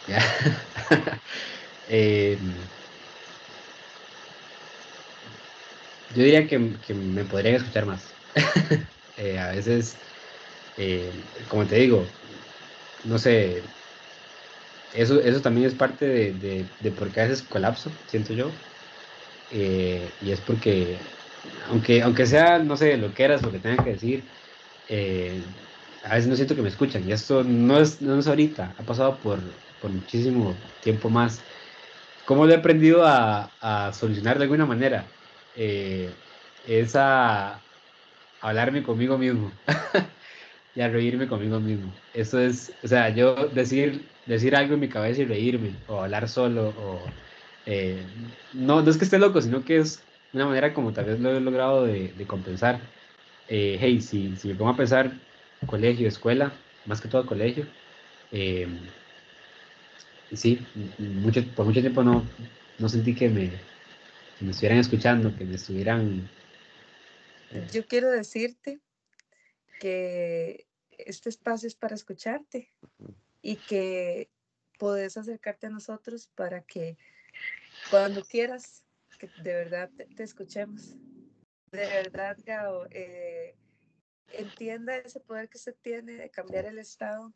[0.08, 0.20] ya.
[1.92, 2.38] Eh,
[6.14, 8.14] yo diría que, que me podrían escuchar más.
[9.16, 9.96] Eh, a veces,
[10.80, 11.12] eh,
[11.48, 12.16] como te digo,
[13.04, 13.74] no sé,
[14.92, 18.60] eso, eso también es parte de, de, por qué a veces colapso, siento yo.
[19.50, 21.00] Eh, y es porque,
[21.68, 24.30] aunque, aunque sea, no sé, lo que eras, lo que tenga que decir,
[24.88, 25.54] eh,
[26.02, 27.08] a veces no siento que me escuchan.
[27.08, 31.44] Y esto no es, no es ahorita, ha pasado por, por muchísimo tiempo más.
[32.24, 35.14] ¿Cómo lo he aprendido a, a solucionar de alguna manera?
[36.62, 37.66] Es a
[38.40, 39.60] hablarme conmigo mismo
[40.86, 41.92] y reírme conmigo mismo.
[42.14, 46.28] Eso es, o sea, yo decir, decir algo en mi cabeza y reírme, o hablar
[46.28, 47.04] solo, o
[47.66, 48.04] eh,
[48.54, 50.02] no, no es que esté loco, sino que es
[50.32, 52.80] una manera como tal vez lo he logrado de, compensar.
[53.48, 55.12] Eh, hey, si, si me pongo a pensar
[55.66, 56.52] colegio, escuela,
[56.86, 57.66] más que todo colegio,
[58.32, 58.66] eh,
[60.32, 60.58] sí,
[60.98, 62.24] mucho, por mucho tiempo no,
[62.78, 63.50] no sentí que me,
[64.38, 66.28] que me estuvieran escuchando, que me estuvieran...
[67.72, 68.78] Yo quiero decirte
[69.80, 70.69] que
[71.06, 72.72] este espacio es para escucharte
[73.42, 74.30] y que
[74.78, 76.96] puedes acercarte a nosotros para que
[77.90, 78.84] cuando quieras,
[79.18, 80.96] que de verdad te, escuchemos.
[81.70, 83.54] De verdad, Gao, eh,
[84.32, 87.32] entienda ese poder que usted tiene de cambiar el estado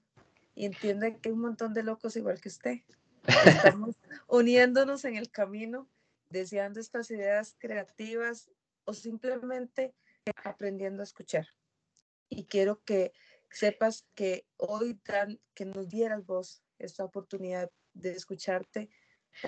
[0.55, 2.81] y entienda que hay un montón de locos igual que usted.
[3.27, 3.97] Estamos
[4.29, 5.89] uniéndonos en el camino,
[6.31, 8.51] deseando estas ideas creativas
[8.85, 9.95] o simplemente
[10.43, 11.47] aprendiendo a escuchar.
[12.29, 13.13] Y quiero que
[13.55, 18.91] sepas que hoy dan, que nos dieras vos esta oportunidad de escucharte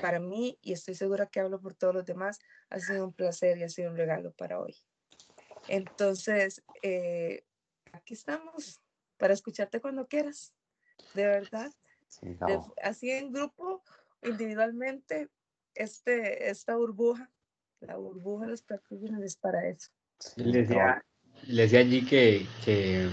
[0.00, 2.38] para mí, y estoy segura que hablo por todos los demás,
[2.70, 4.76] ha sido un placer y ha sido un regalo para hoy.
[5.68, 7.44] Entonces, eh,
[7.92, 8.80] aquí estamos
[9.16, 10.52] para escucharte cuando quieras,
[11.14, 11.72] de verdad.
[12.82, 13.82] así en grupo,
[14.22, 15.28] individualmente,
[15.74, 17.30] este, esta burbuja,
[17.80, 19.90] la burbuja de los practicantes es para eso.
[20.36, 21.04] le, decía,
[21.46, 23.08] le decía allí que, que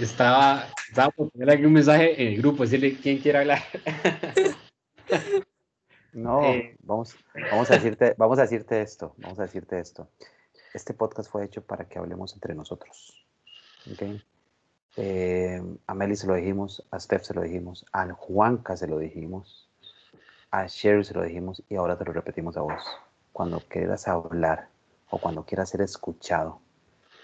[0.00, 3.62] estaba, estaba por poner aquí un mensaje en el grupo, decirle quién quiere hablar.
[6.12, 7.14] No, eh, vamos,
[7.50, 10.08] vamos, a decirte, vamos a decirte esto, vamos a decirte esto.
[10.72, 13.22] Este podcast fue hecho para que hablemos entre nosotros.
[13.92, 14.22] ¿okay?
[14.96, 18.98] Eh, a Meli se lo dijimos, a Steph se lo dijimos, a Juanca se lo
[18.98, 19.68] dijimos,
[20.50, 22.82] a Sherry se lo dijimos y ahora te lo repetimos a vos.
[23.32, 24.70] Cuando quieras hablar
[25.10, 26.62] o cuando quieras ser escuchado,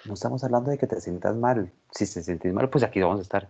[0.04, 1.70] no estamos hablando de que te sientas mal.
[1.90, 3.48] Si te sientes mal, pues aquí vamos a estar.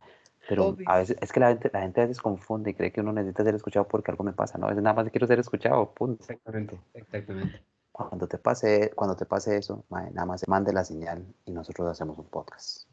[0.48, 3.00] Pero a veces es que la gente, la gente a veces confunde y cree que
[3.00, 4.58] uno necesita ser escuchado porque algo me pasa.
[4.58, 6.20] No, es nada más quiero ser escuchado, punto.
[6.20, 7.62] Exactamente, exactamente.
[7.92, 12.18] Cuando te pase, cuando te pase eso, nada más mande la señal y nosotros hacemos
[12.18, 12.88] un podcast.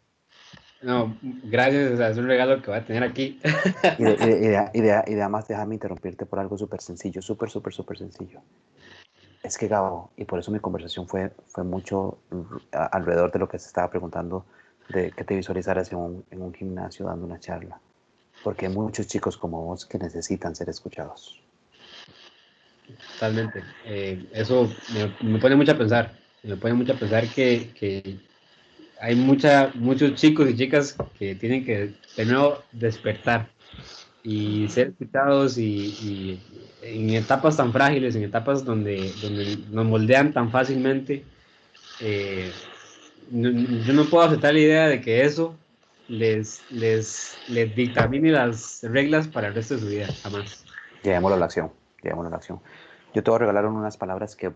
[0.81, 3.39] No, gracias, es un regalo que voy a tener aquí.
[3.97, 4.89] Y, de, y, y, y
[5.19, 8.41] además déjame interrumpirte por algo súper sencillo, súper, súper, súper sencillo.
[9.43, 12.19] Es que Gabo, y por eso mi conversación fue, fue mucho
[12.71, 14.45] alrededor de lo que se estaba preguntando,
[14.89, 17.79] de que te visualizaras en un, en un gimnasio dando una charla.
[18.43, 21.41] Porque hay muchos chicos como vos que necesitan ser escuchados.
[23.13, 23.63] Totalmente.
[23.85, 24.69] Eh, eso
[25.21, 26.11] me, pone mucho a pensar.
[26.43, 28.17] Me pone mucho a pensar que, que
[28.99, 33.49] hay mucha, muchos chicos y chicas que tienen que de nuevo despertar
[34.29, 36.37] y ser escuchados y,
[36.83, 41.23] en etapas tan frágiles, en etapas donde, donde nos moldean tan fácilmente,
[41.99, 42.51] eh,
[43.31, 45.55] yo no puedo aceptar la idea de que eso
[46.07, 50.63] les, les, les dictamine las reglas para el resto de su vida, jamás.
[51.01, 51.71] Llevémoslo a la acción,
[52.03, 52.59] llevémoslo a la acción.
[53.15, 54.51] Yo te voy a regalar unas palabras que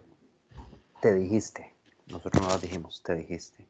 [1.02, 1.74] te dijiste,
[2.08, 3.66] nosotros no las dijimos, te dijiste.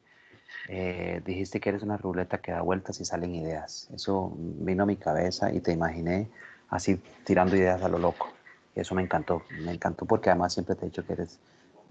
[0.68, 3.88] Eh, dijiste que eres una ruleta que da vueltas y salen ideas.
[3.94, 6.30] Eso vino a mi cabeza y te imaginé
[6.68, 8.32] así tirando ideas a lo loco.
[8.74, 9.42] Y eso me encantó.
[9.64, 11.38] Me encantó porque además siempre te he dicho que eres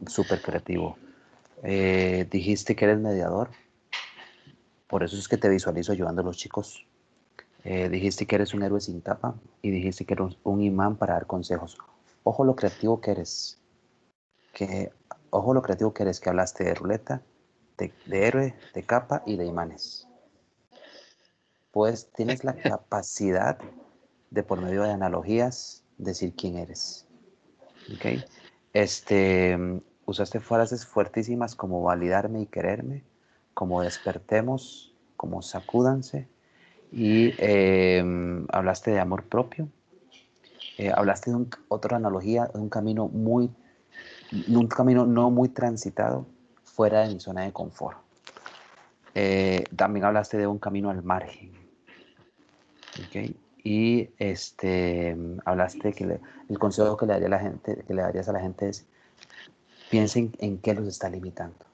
[0.08, 0.98] súper creativo.
[1.64, 3.50] Eh, dijiste que eres mediador.
[4.88, 6.86] Por eso es que te visualizo ayudando a los chicos.
[7.64, 11.14] Eh, dijiste que eres un héroe sin tapa y dijiste que eres un imán para
[11.14, 11.78] dar consejos.
[12.24, 13.58] Ojo lo creativo que eres.
[14.52, 14.92] Que,
[15.30, 17.22] ojo lo creativo que eres, que hablaste de ruleta,
[18.06, 20.08] de, héroe, de capa y de imanes.
[21.72, 23.58] Pues tienes la capacidad
[24.30, 27.06] de por medio de analogías decir quién eres.
[27.96, 28.24] ¿Okay?
[28.74, 29.58] Este,
[30.06, 33.04] usaste frases fuertísimas como validarme y quererme,
[33.54, 36.28] como despertemos, como sacúdanse,
[36.92, 39.68] y em, hablaste de amor propio.
[40.78, 43.52] Eh, hablaste de otra analogía, de un camino muy,
[44.48, 46.26] un camino no muy transitado,
[46.74, 47.98] fuera de mi zona de confort.
[49.14, 51.54] Eh, también hablaste de un camino al margen.
[53.64, 55.16] Y este,
[55.46, 56.20] hablaste que
[56.50, 58.86] el consejo que le, daría a la gente, que le darías a la gente es
[59.90, 61.66] piensen en qué los está limitando.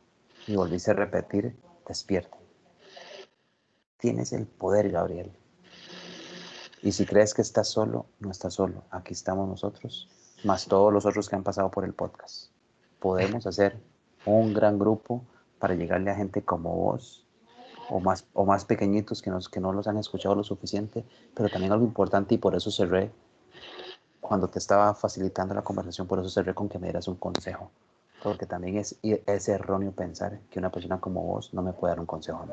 [0.47, 1.55] Y volviste a repetir,
[1.87, 2.39] despierten.
[3.97, 5.31] Tienes el poder, Gabriel.
[6.81, 8.83] Y si crees que estás solo, no estás solo.
[8.91, 10.09] Aquí estamos nosotros,
[10.43, 12.51] más todos los otros que han pasado por el podcast.
[12.99, 13.79] Podemos hacer
[14.25, 15.23] un gran grupo
[15.59, 17.25] para llegarle a gente como vos
[17.89, 21.03] o más, o más pequeñitos que, nos, que no los han escuchado lo suficiente,
[21.33, 23.11] pero también algo importante y por eso cerré,
[24.21, 27.71] cuando te estaba facilitando la conversación, por eso cerré con que me dieras un consejo,
[28.21, 31.99] porque también es, es erróneo pensar que una persona como vos no me puede dar
[31.99, 32.45] un consejo.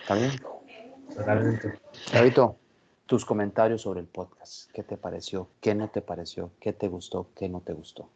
[0.00, 0.32] ¿Está bien?
[1.14, 1.78] Totalmente.
[2.12, 2.56] Davidito,
[3.06, 5.48] tus comentarios sobre el podcast, ¿qué te pareció?
[5.60, 6.50] ¿Qué no te pareció?
[6.58, 7.28] ¿Qué te gustó?
[7.36, 8.08] ¿Qué no te gustó?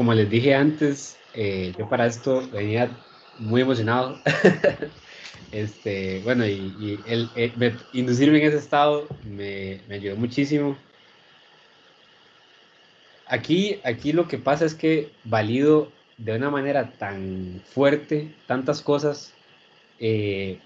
[0.00, 2.88] Como les dije antes, eh, yo para esto venía
[3.38, 4.18] muy emocionado.
[5.52, 7.28] este, bueno, y, el,
[7.92, 10.74] inducirme en ese estado me, me, ayudó muchísimo.
[13.26, 19.34] Aquí, aquí lo que pasa es que valido de una manera tan fuerte tantas cosas
[19.98, 20.58] eh,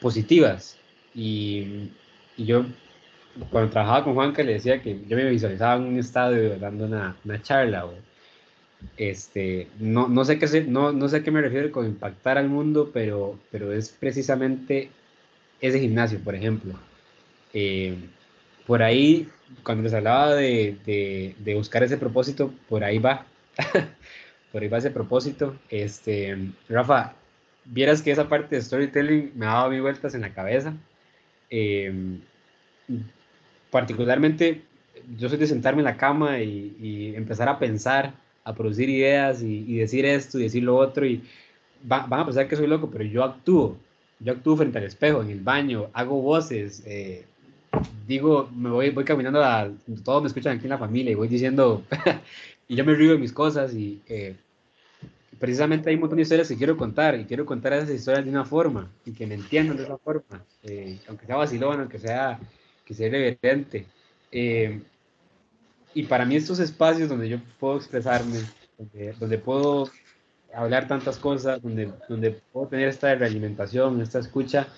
[0.00, 0.76] positivas
[1.14, 1.88] y
[2.36, 2.66] y yo,
[3.50, 7.16] cuando trabajaba con Juanca, le decía que yo me visualizaba en un estadio dando una,
[7.24, 7.86] una charla.
[8.96, 12.90] Este, no, no, sé qué, no, no sé qué me refiero con impactar al mundo,
[12.92, 14.90] pero, pero es precisamente
[15.60, 16.74] ese gimnasio, por ejemplo.
[17.52, 17.96] Eh,
[18.66, 19.28] por ahí,
[19.62, 23.26] cuando les hablaba de, de, de, buscar ese propósito, por ahí va.
[24.52, 25.56] por ahí va ese propósito.
[25.68, 26.36] Este,
[26.68, 27.14] Rafa,
[27.64, 30.74] vieras que esa parte de storytelling me ha dado mil vueltas en la cabeza.
[31.50, 32.18] Eh,
[33.70, 34.62] particularmente,
[35.18, 38.14] yo soy de sentarme en la cama y empezar a pensar
[38.46, 41.20] a producir ideas y, decir esto y decir lo otro y
[41.82, 43.76] van a pensar que soy loco, pero yo actúo,
[44.20, 47.24] yo actúo frente al espejo, en el baño, hago voces, eh,
[48.06, 49.68] digo, me voy, voy caminando, a,
[50.04, 51.82] todos me escuchan aquí en la familia y voy diciendo,
[52.68, 54.36] y yo me río de mis cosas y eh,
[55.40, 58.30] precisamente hay un montón de historias que quiero contar y quiero contar esas historias de
[58.30, 62.38] una forma y que me entiendan de esa forma, eh, aunque sea vacilón, aunque sea,
[62.84, 63.86] que sea evidente
[65.96, 68.40] y para mí estos espacios donde yo puedo expresarme,
[69.18, 69.90] donde, puedo
[70.54, 74.68] hablar tantas cosas, donde, donde puedo tener esta realimentación, esta escucha,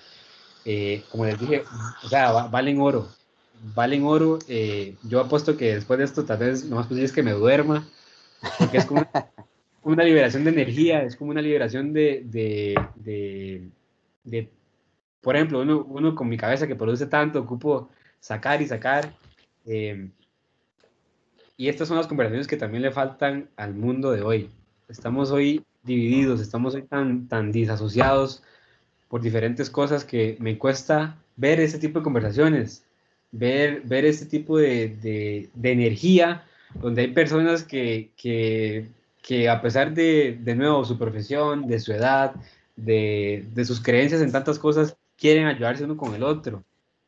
[0.64, 1.64] eh, como les dije,
[2.04, 3.08] o sea, valen oro,
[3.74, 4.38] valen oro.
[4.46, 7.32] Eh, yo apuesto que después de esto tal vez lo más posible es que me
[7.32, 7.88] duerma,
[8.56, 9.04] porque es como
[9.82, 13.68] una, liberación de energía, es como una liberación de, de, de,
[14.22, 14.48] de
[15.20, 17.90] por ejemplo, uno, uno, con mi cabeza que produce tanto, ocupo
[18.20, 19.12] sacar y sacar.
[19.66, 20.10] Eh,
[21.58, 24.48] y estas son las conversaciones que también le faltan al mundo de hoy.
[24.88, 28.44] Estamos hoy divididos, estamos hoy tan, tan disasociados
[29.08, 32.84] por diferentes cosas que me cuesta ver ese tipo de conversaciones,
[33.32, 36.44] ver, ver ese tipo de, de, de energía,
[36.80, 38.86] donde hay personas que, que,
[39.20, 42.36] que a pesar de, de nuevo, su profesión, de su edad,
[42.76, 46.62] de, de, sus creencias en tantas cosas, quieren ayudarse uno con el otro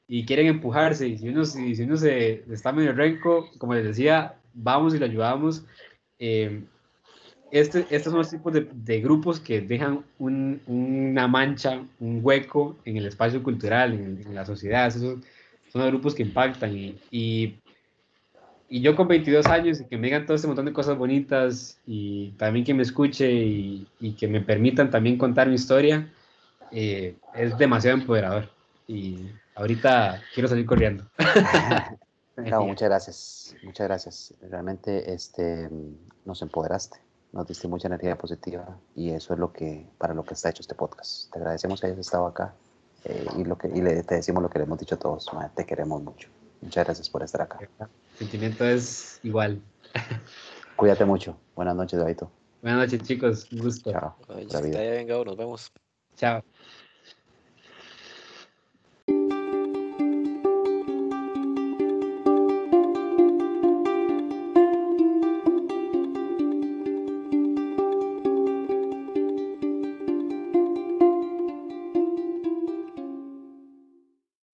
[0.09, 1.07] y quieren empujarse.
[1.07, 4.99] Y si uno, si, si uno se, está medio renco, como les decía, vamos y
[4.99, 5.65] lo ayudamos.
[6.19, 6.63] Eh,
[7.51, 12.77] este, estos son los tipos de, de grupos que dejan un, una mancha, un hueco
[12.85, 14.87] en el espacio cultural, en, en la sociedad.
[14.87, 15.25] Esos son,
[15.73, 16.77] son, los grupos que impactan.
[16.77, 17.57] Y, y,
[18.69, 21.81] y, yo con 22 años y que me digan todo este montón de cosas bonitas
[21.87, 26.09] y también que me escuche y, y que me permitan también contar mi historia,
[26.71, 28.49] eh, es demasiado empoderador.
[28.87, 29.27] Y
[29.57, 31.05] ahorita quiero salir corriendo.
[32.45, 34.35] No, muchas gracias, muchas gracias.
[34.43, 35.69] Realmente este,
[36.25, 36.99] nos empoderaste,
[37.33, 40.63] nos diste mucha energía positiva y eso es lo que, para lo que está hecho
[40.63, 41.31] este podcast.
[41.33, 42.55] Te agradecemos que hayas estado acá
[43.05, 45.31] eh, y, lo que, y le, te decimos lo que le hemos dicho a todos,
[45.55, 46.29] te queremos mucho.
[46.61, 47.59] Muchas gracias por estar acá.
[47.61, 49.63] El sentimiento es igual.
[50.77, 51.37] Cuídate mucho.
[51.57, 52.19] Buenas noches, David.
[52.63, 53.51] Buenas noches, chicos.
[53.53, 53.91] Un gusto.
[53.91, 54.17] Chao.
[55.25, 55.73] Nos vemos.
[56.17, 56.45] Chao.